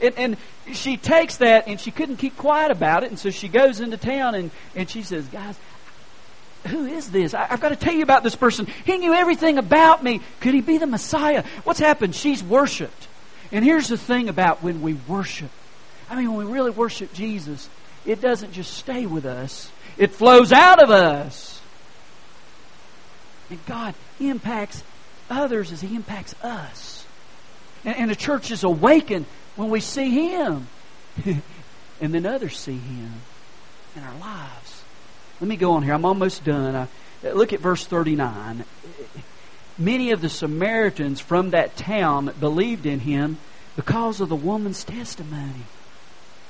And, 0.00 0.14
and 0.16 0.36
she 0.72 0.96
takes 0.96 1.38
that 1.38 1.68
and 1.68 1.80
she 1.80 1.90
couldn't 1.90 2.16
keep 2.16 2.36
quiet 2.36 2.70
about 2.70 3.04
it. 3.04 3.10
And 3.10 3.18
so 3.18 3.30
she 3.30 3.48
goes 3.48 3.80
into 3.80 3.96
town 3.96 4.34
and, 4.34 4.50
and 4.74 4.88
she 4.88 5.02
says, 5.02 5.26
Guys, 5.28 5.56
who 6.66 6.86
is 6.86 7.10
this? 7.10 7.34
I, 7.34 7.46
have 7.46 7.60
got 7.60 7.70
to 7.70 7.76
tell 7.76 7.94
you 7.94 8.02
about 8.02 8.22
this 8.22 8.36
person. 8.36 8.66
He 8.84 8.96
knew 8.98 9.12
everything 9.12 9.58
about 9.58 10.02
me. 10.02 10.20
Could 10.40 10.54
he 10.54 10.60
be 10.60 10.78
the 10.78 10.86
Messiah? 10.86 11.44
What's 11.64 11.80
happened? 11.80 12.14
She's 12.14 12.42
worshiped. 12.42 13.08
And 13.52 13.64
here's 13.64 13.88
the 13.88 13.98
thing 13.98 14.28
about 14.28 14.62
when 14.62 14.80
we 14.80 14.94
worship. 14.94 15.50
I 16.08 16.16
mean, 16.16 16.32
when 16.32 16.46
we 16.46 16.52
really 16.52 16.70
worship 16.70 17.12
Jesus, 17.12 17.68
it 18.06 18.20
doesn't 18.20 18.52
just 18.52 18.74
stay 18.74 19.06
with 19.06 19.26
us, 19.26 19.70
it 19.96 20.12
flows 20.12 20.52
out 20.52 20.82
of 20.82 20.90
us. 20.90 21.60
And 23.50 23.64
God 23.66 23.94
impacts 24.20 24.82
others 25.28 25.70
as 25.70 25.80
He 25.80 25.94
impacts 25.94 26.34
us. 26.42 27.06
And, 27.84 27.96
and 27.96 28.10
the 28.10 28.16
church 28.16 28.50
is 28.50 28.64
awakened 28.64 29.26
when 29.56 29.70
we 29.70 29.80
see 29.80 30.10
Him. 30.10 30.66
and 32.00 32.14
then 32.14 32.26
others 32.26 32.58
see 32.58 32.76
Him 32.78 33.12
in 33.96 34.02
our 34.02 34.18
lives. 34.18 34.82
Let 35.40 35.48
me 35.48 35.56
go 35.56 35.72
on 35.72 35.82
here. 35.82 35.94
I'm 35.94 36.04
almost 36.04 36.44
done. 36.44 36.74
I, 36.74 36.82
uh, 37.26 37.32
look 37.32 37.52
at 37.52 37.60
verse 37.60 37.86
39. 37.86 38.64
Many 39.78 40.12
of 40.12 40.20
the 40.20 40.28
Samaritans 40.28 41.20
from 41.20 41.50
that 41.50 41.76
town 41.76 42.32
believed 42.38 42.86
in 42.86 43.00
him 43.00 43.38
because 43.76 44.20
of 44.20 44.28
the 44.28 44.36
woman's 44.36 44.84
testimony. 44.84 45.64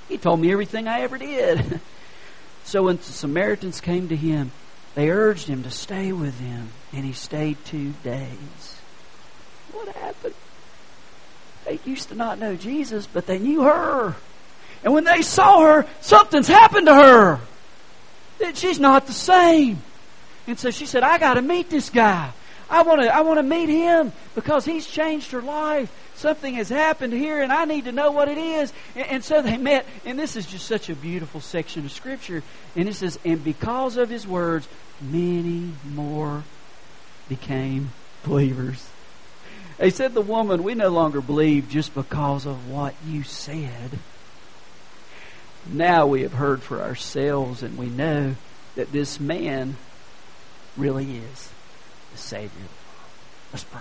He 0.08 0.18
told 0.18 0.40
me 0.40 0.52
everything 0.52 0.86
I 0.86 1.00
ever 1.00 1.16
did. 1.16 1.80
so 2.64 2.84
when 2.84 2.96
the 2.96 3.02
Samaritans 3.02 3.80
came 3.80 4.08
to 4.08 4.16
him, 4.16 4.52
they 4.94 5.10
urged 5.10 5.48
him 5.48 5.62
to 5.62 5.70
stay 5.70 6.12
with 6.12 6.38
them, 6.38 6.68
and 6.92 7.04
he 7.04 7.12
stayed 7.12 7.56
two 7.64 7.94
days. 8.04 8.80
What 9.72 9.88
happened? 9.88 10.34
They 11.64 11.80
used 11.84 12.08
to 12.10 12.14
not 12.14 12.38
know 12.38 12.56
Jesus, 12.56 13.06
but 13.06 13.26
they 13.26 13.38
knew 13.38 13.62
her. 13.62 14.14
And 14.82 14.92
when 14.92 15.04
they 15.04 15.22
saw 15.22 15.60
her, 15.62 15.86
something's 16.00 16.48
happened 16.48 16.86
to 16.86 16.94
her. 16.94 17.40
That 18.38 18.56
she's 18.56 18.78
not 18.78 19.06
the 19.06 19.12
same. 19.12 19.82
And 20.46 20.58
so 20.58 20.70
she 20.70 20.86
said, 20.86 21.02
I 21.02 21.18
got 21.18 21.34
to 21.34 21.42
meet 21.42 21.70
this 21.70 21.88
guy. 21.88 22.32
I 22.68 22.82
want 22.82 23.02
to 23.02 23.14
I 23.14 23.20
want 23.20 23.38
to 23.38 23.42
meet 23.42 23.68
him 23.68 24.12
because 24.34 24.64
he's 24.64 24.86
changed 24.86 25.30
her 25.32 25.42
life. 25.42 25.92
Something 26.16 26.54
has 26.54 26.68
happened 26.68 27.12
here 27.12 27.42
and 27.42 27.52
I 27.52 27.64
need 27.64 27.84
to 27.84 27.92
know 27.92 28.10
what 28.10 28.28
it 28.28 28.38
is. 28.38 28.72
And, 28.94 29.06
and, 29.06 29.24
so 29.24 29.42
they 29.42 29.56
met 29.56 29.86
and 30.04 30.18
this 30.18 30.36
is 30.36 30.46
just 30.46 30.66
such 30.66 30.88
a 30.88 30.94
beautiful 30.94 31.40
section 31.40 31.84
of 31.84 31.92
scripture. 31.92 32.42
And 32.74 32.88
it 32.88 32.94
says, 32.94 33.18
and 33.24 33.44
because 33.44 33.96
of 33.96 34.08
his 34.08 34.26
words, 34.26 34.66
many 35.00 35.72
more 35.84 36.44
became 37.28 37.90
believers. 38.24 38.88
They 39.78 39.90
said 39.90 40.14
the 40.14 40.20
woman, 40.20 40.62
we 40.62 40.74
no 40.74 40.88
longer 40.88 41.20
believe 41.20 41.68
just 41.68 41.94
because 41.94 42.46
of 42.46 42.68
what 42.70 42.94
you 43.06 43.22
said. 43.24 43.98
Now 45.66 46.06
we 46.06 46.22
have 46.22 46.34
heard 46.34 46.62
for 46.62 46.82
ourselves 46.82 47.62
and 47.62 47.76
we 47.76 47.86
know 47.86 48.36
that 48.76 48.92
this 48.92 49.18
man 49.18 49.76
really 50.76 51.16
is 51.16 51.50
the 52.12 52.18
Savior 52.18 52.46
of 52.46 52.52
the 52.52 52.58
world. 52.60 53.10
Let's 53.52 53.64
pray. 53.64 53.80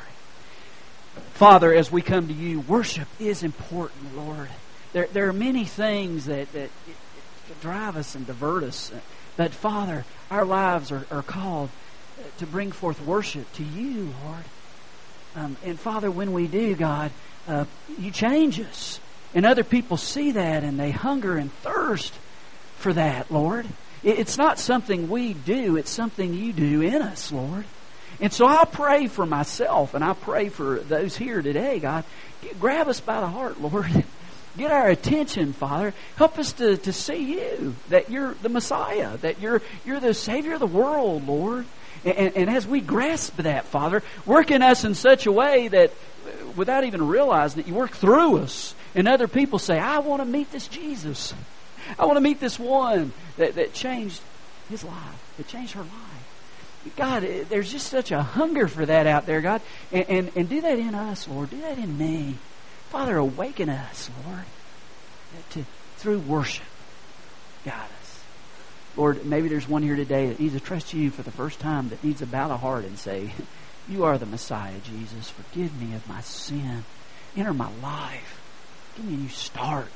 Father, 1.34 1.73
as 1.73 1.91
we 1.91 2.01
come 2.01 2.27
to 2.27 2.34
you, 2.34 2.60
worship 2.62 3.08
is 3.19 3.43
important, 3.43 4.15
Lord. 4.15 4.49
There, 4.93 5.08
there 5.12 5.27
are 5.27 5.34
many 5.34 5.65
things 5.65 6.25
that, 6.25 6.51
that 6.53 6.69
drive 7.62 7.97
us 7.97 8.15
and 8.15 8.25
divert 8.25 8.63
us. 8.63 8.91
But, 9.36 9.51
Father, 9.51 10.06
our 10.32 10.45
lives 10.45 10.91
are, 10.91 11.06
are 11.12 11.23
called 11.23 11.69
to 12.38 12.45
bring 12.45 12.71
forth 12.71 13.01
worship 13.01 13.51
to 13.53 13.63
you, 13.63 14.13
Lord. 14.23 14.43
Um, 15.43 15.58
and, 15.65 15.77
Father, 15.77 16.10
when 16.10 16.32
we 16.32 16.47
do, 16.47 16.73
God, 16.73 17.12
uh, 17.47 17.65
you 17.99 18.12
change 18.12 18.60
us. 18.62 18.99
And 19.36 19.45
other 19.45 19.63
people 19.63 19.97
see 19.97 20.32
that 20.32 20.63
and 20.63 20.79
they 20.79 20.91
hunger 20.91 21.36
and 21.36 21.51
thirst 21.51 22.13
for 22.77 22.93
that, 22.93 23.29
Lord. 23.29 23.65
It's 24.03 24.38
not 24.38 24.60
something 24.60 25.10
we 25.10 25.34
do, 25.34 25.77
it's 25.77 25.89
something 25.89 26.34
you 26.34 26.53
do 26.53 26.82
in 26.82 27.01
us, 27.01 27.32
Lord. 27.32 27.65
And 28.19 28.32
so 28.32 28.45
I 28.45 28.63
pray 28.65 29.08
for 29.08 29.25
myself 29.25 29.93
and 29.93 30.03
I 30.03 30.13
pray 30.13 30.49
for 30.49 30.79
those 30.79 31.15
here 31.15 31.41
today, 31.41 31.79
God. 31.79 32.03
Grab 32.60 32.88
us 32.88 32.99
by 32.99 33.19
the 33.21 33.27
heart, 33.27 33.60
Lord. 33.60 34.06
Get 34.58 34.71
our 34.71 34.88
attention, 34.88 35.53
Father. 35.53 35.93
Help 36.15 36.38
us 36.38 36.53
to, 36.53 36.77
to 36.77 36.93
see 36.93 37.34
you, 37.34 37.75
that 37.89 38.12
you're 38.12 38.36
the 38.36 38.49
Messiah, 38.49 39.17
that 39.17 39.41
you're, 39.41 39.62
you're 39.84 39.99
the 39.99 40.13
Savior 40.13 40.53
of 40.53 40.60
the 40.60 40.67
world, 40.67 41.27
Lord. 41.27 41.65
And, 42.06 42.36
and, 42.36 42.49
as 42.49 42.67
we 42.67 42.82
grasp 42.82 43.38
that, 43.38 43.65
Father, 43.65 44.03
work 44.25 44.51
in 44.51 44.62
us 44.62 44.84
in 44.84 44.93
such 44.93 45.25
a 45.25 45.32
way 45.32 45.67
that 45.69 45.91
without 46.56 46.84
even 46.84 47.08
realizing 47.08 47.62
it, 47.62 47.67
you 47.67 47.73
work 47.73 47.91
through 47.91 48.39
us. 48.39 48.75
And 48.95 49.08
other 49.08 49.27
people 49.27 49.60
say, 49.60 49.79
I 49.79 49.99
want 49.99 50.21
to 50.21 50.25
meet 50.25 50.51
this 50.51 50.67
Jesus. 50.67 51.34
I 51.97 52.06
want 52.06 52.17
to 52.17 52.21
meet 52.21 52.39
this 52.39 52.60
one 52.60 53.13
that, 53.38 53.56
that 53.56 53.73
changed 53.73 54.21
his 54.69 54.84
life, 54.84 55.36
that 55.38 55.47
changed 55.47 55.73
her 55.73 55.82
life. 55.82 56.95
God, 56.97 57.23
there's 57.49 57.71
just 57.71 57.88
such 57.88 58.12
a 58.12 58.21
hunger 58.21 58.67
for 58.67 58.86
that 58.86 59.08
out 59.08 59.25
there, 59.25 59.39
God. 59.39 59.62
And, 59.91 60.10
and, 60.10 60.32
and 60.36 60.49
do 60.49 60.62
that 60.62 60.79
in 60.79 60.95
us, 60.95 61.27
Lord. 61.27 61.49
Do 61.49 61.62
that 61.62 61.77
in 61.77 61.97
me. 61.97 62.36
Father, 62.89 63.17
awaken 63.17 63.69
us, 63.69 64.10
Lord, 64.25 64.43
to, 65.51 65.65
through 65.97 66.19
worship. 66.19 66.65
Us. 67.65 68.02
Lord, 68.95 69.25
maybe 69.25 69.47
there's 69.47 69.67
one 69.67 69.82
here 69.82 69.95
today 69.95 70.27
that 70.27 70.39
needs 70.39 70.53
to 70.53 70.60
trust 70.60 70.93
you 70.93 71.10
for 71.10 71.23
the 71.23 71.32
first 71.32 71.60
time, 71.60 71.89
that 71.89 72.03
needs 72.03 72.19
to 72.19 72.27
bow 72.27 72.47
the 72.47 72.58
heart 72.58 72.86
and 72.86 72.97
say, 72.97 73.32
You 73.88 74.03
are 74.03 74.17
the 74.17 74.25
Messiah, 74.25 74.77
Jesus. 74.84 75.29
Forgive 75.29 75.79
me 75.82 75.95
of 75.95 76.08
my 76.08 76.21
sin. 76.21 76.84
Enter 77.36 77.53
my 77.53 77.71
life. 77.82 78.39
Give 78.95 79.06
me 79.06 79.15
a 79.15 79.17
new 79.17 79.29
start. 79.29 79.88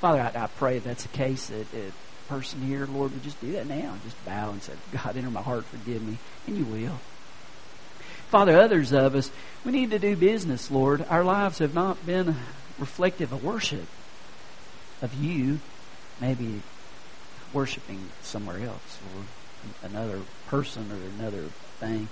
Father, 0.00 0.20
I, 0.20 0.44
I 0.44 0.46
pray 0.46 0.78
that's 0.78 1.02
the 1.02 1.16
case 1.16 1.48
that 1.48 1.66
a 1.74 1.92
person 2.28 2.60
here, 2.60 2.86
Lord, 2.86 3.12
would 3.12 3.24
just 3.24 3.40
do 3.40 3.52
that 3.52 3.66
now. 3.66 3.96
Just 4.04 4.24
bow 4.24 4.50
and 4.50 4.62
say, 4.62 4.74
God, 4.92 5.16
enter 5.16 5.30
my 5.30 5.42
heart, 5.42 5.64
forgive 5.64 6.02
me. 6.02 6.18
And 6.46 6.56
you 6.56 6.64
will. 6.64 7.00
Father, 8.28 8.58
others 8.58 8.92
of 8.92 9.14
us, 9.14 9.30
we 9.64 9.72
need 9.72 9.90
to 9.90 9.98
do 9.98 10.14
business, 10.16 10.70
Lord. 10.70 11.04
Our 11.08 11.24
lives 11.24 11.58
have 11.58 11.74
not 11.74 12.04
been 12.06 12.36
reflective 12.78 13.32
of 13.32 13.42
worship 13.42 13.86
of 15.02 15.14
you, 15.14 15.60
maybe 16.20 16.62
worshiping 17.52 18.10
somewhere 18.22 18.58
else, 18.60 18.98
or 19.14 19.88
another 19.88 20.20
person 20.48 20.90
or 20.90 21.22
another 21.22 21.44
thing. 21.80 22.08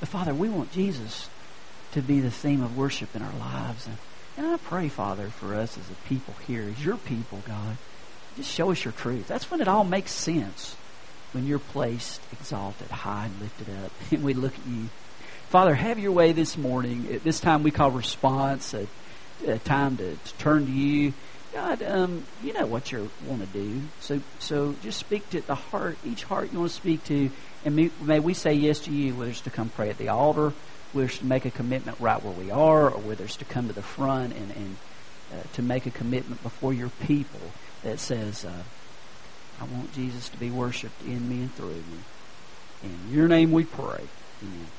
But 0.00 0.08
Father, 0.08 0.34
we 0.34 0.48
want 0.48 0.72
Jesus 0.72 1.28
to 1.92 2.02
be 2.02 2.20
the 2.20 2.30
theme 2.30 2.62
of 2.62 2.76
worship 2.76 3.14
in 3.14 3.22
our 3.22 3.32
lives. 3.38 3.86
And, 3.86 3.96
and 4.36 4.46
I 4.46 4.56
pray, 4.56 4.88
Father, 4.88 5.28
for 5.28 5.54
us 5.54 5.76
as 5.76 5.90
a 5.90 6.08
people 6.08 6.34
here, 6.46 6.62
as 6.62 6.84
your 6.84 6.96
people, 6.96 7.42
God, 7.46 7.76
just 8.36 8.52
show 8.52 8.70
us 8.70 8.84
your 8.84 8.92
truth. 8.92 9.26
That's 9.26 9.50
when 9.50 9.60
it 9.60 9.68
all 9.68 9.84
makes 9.84 10.12
sense. 10.12 10.76
When 11.32 11.46
you're 11.46 11.58
placed, 11.58 12.20
exalted, 12.32 12.90
high, 12.90 13.26
and 13.26 13.40
lifted 13.40 13.68
up, 13.84 13.92
and 14.12 14.22
we 14.22 14.34
look 14.34 14.54
at 14.54 14.66
you. 14.66 14.88
Father, 15.50 15.74
have 15.74 15.98
your 15.98 16.12
way 16.12 16.32
this 16.32 16.56
morning. 16.56 17.08
At 17.12 17.24
this 17.24 17.40
time 17.40 17.62
we 17.62 17.70
call 17.70 17.90
response, 17.90 18.74
a, 18.74 18.86
a 19.46 19.58
time 19.58 19.96
to, 19.96 20.14
to, 20.14 20.34
turn 20.38 20.66
to 20.66 20.72
you. 20.72 21.12
God, 21.52 21.82
um, 21.82 22.26
you 22.38 22.52
know 22.52 22.66
what 22.66 22.92
you 22.92 23.10
want 23.20 23.40
to 23.40 23.46
do. 23.46 23.90
So, 23.98 24.20
so 24.38 24.74
just 24.78 24.98
speak 24.98 25.30
to 25.30 25.40
the 25.40 25.54
heart, 25.54 25.98
each 26.04 26.22
heart 26.24 26.52
you 26.52 26.58
want 26.58 26.70
to 26.70 26.76
speak 26.76 27.04
to, 27.04 27.30
and 27.64 27.74
may, 27.74 27.90
may 28.00 28.20
we 28.20 28.34
say 28.34 28.52
yes 28.52 28.80
to 28.80 28.92
you, 28.92 29.16
whether 29.16 29.30
it's 29.30 29.40
to 29.42 29.50
come 29.50 29.70
pray 29.70 29.88
at 29.88 29.96
the 29.96 30.08
altar, 30.08 30.54
whether 30.92 31.06
it's 31.06 31.18
to 31.18 31.26
make 31.26 31.46
a 31.46 31.50
commitment 31.50 31.98
right 32.00 32.22
where 32.22 32.34
we 32.34 32.50
are, 32.50 32.90
or 32.90 33.00
whether 33.00 33.24
it's 33.24 33.36
to 33.38 33.46
come 33.46 33.68
to 33.68 33.74
the 33.74 33.82
front 33.82 34.34
and, 34.34 34.50
and 34.50 34.78
uh, 35.32 35.42
to 35.52 35.62
make 35.62 35.86
a 35.86 35.90
commitment 35.90 36.42
before 36.42 36.74
your 36.74 36.90
people 36.90 37.54
that 37.82 37.98
says, 37.98 38.44
uh, 38.44 38.64
I 39.58 39.64
want 39.64 39.90
Jesus 39.90 40.28
to 40.30 40.38
be 40.38 40.50
worshiped 40.50 41.02
in 41.02 41.26
me 41.26 41.40
and 41.40 41.54
through 41.56 41.82
me. 41.82 42.04
In 42.82 43.08
your 43.08 43.26
name 43.26 43.52
we 43.52 43.64
pray. 43.64 44.10
Amen. 44.42 44.77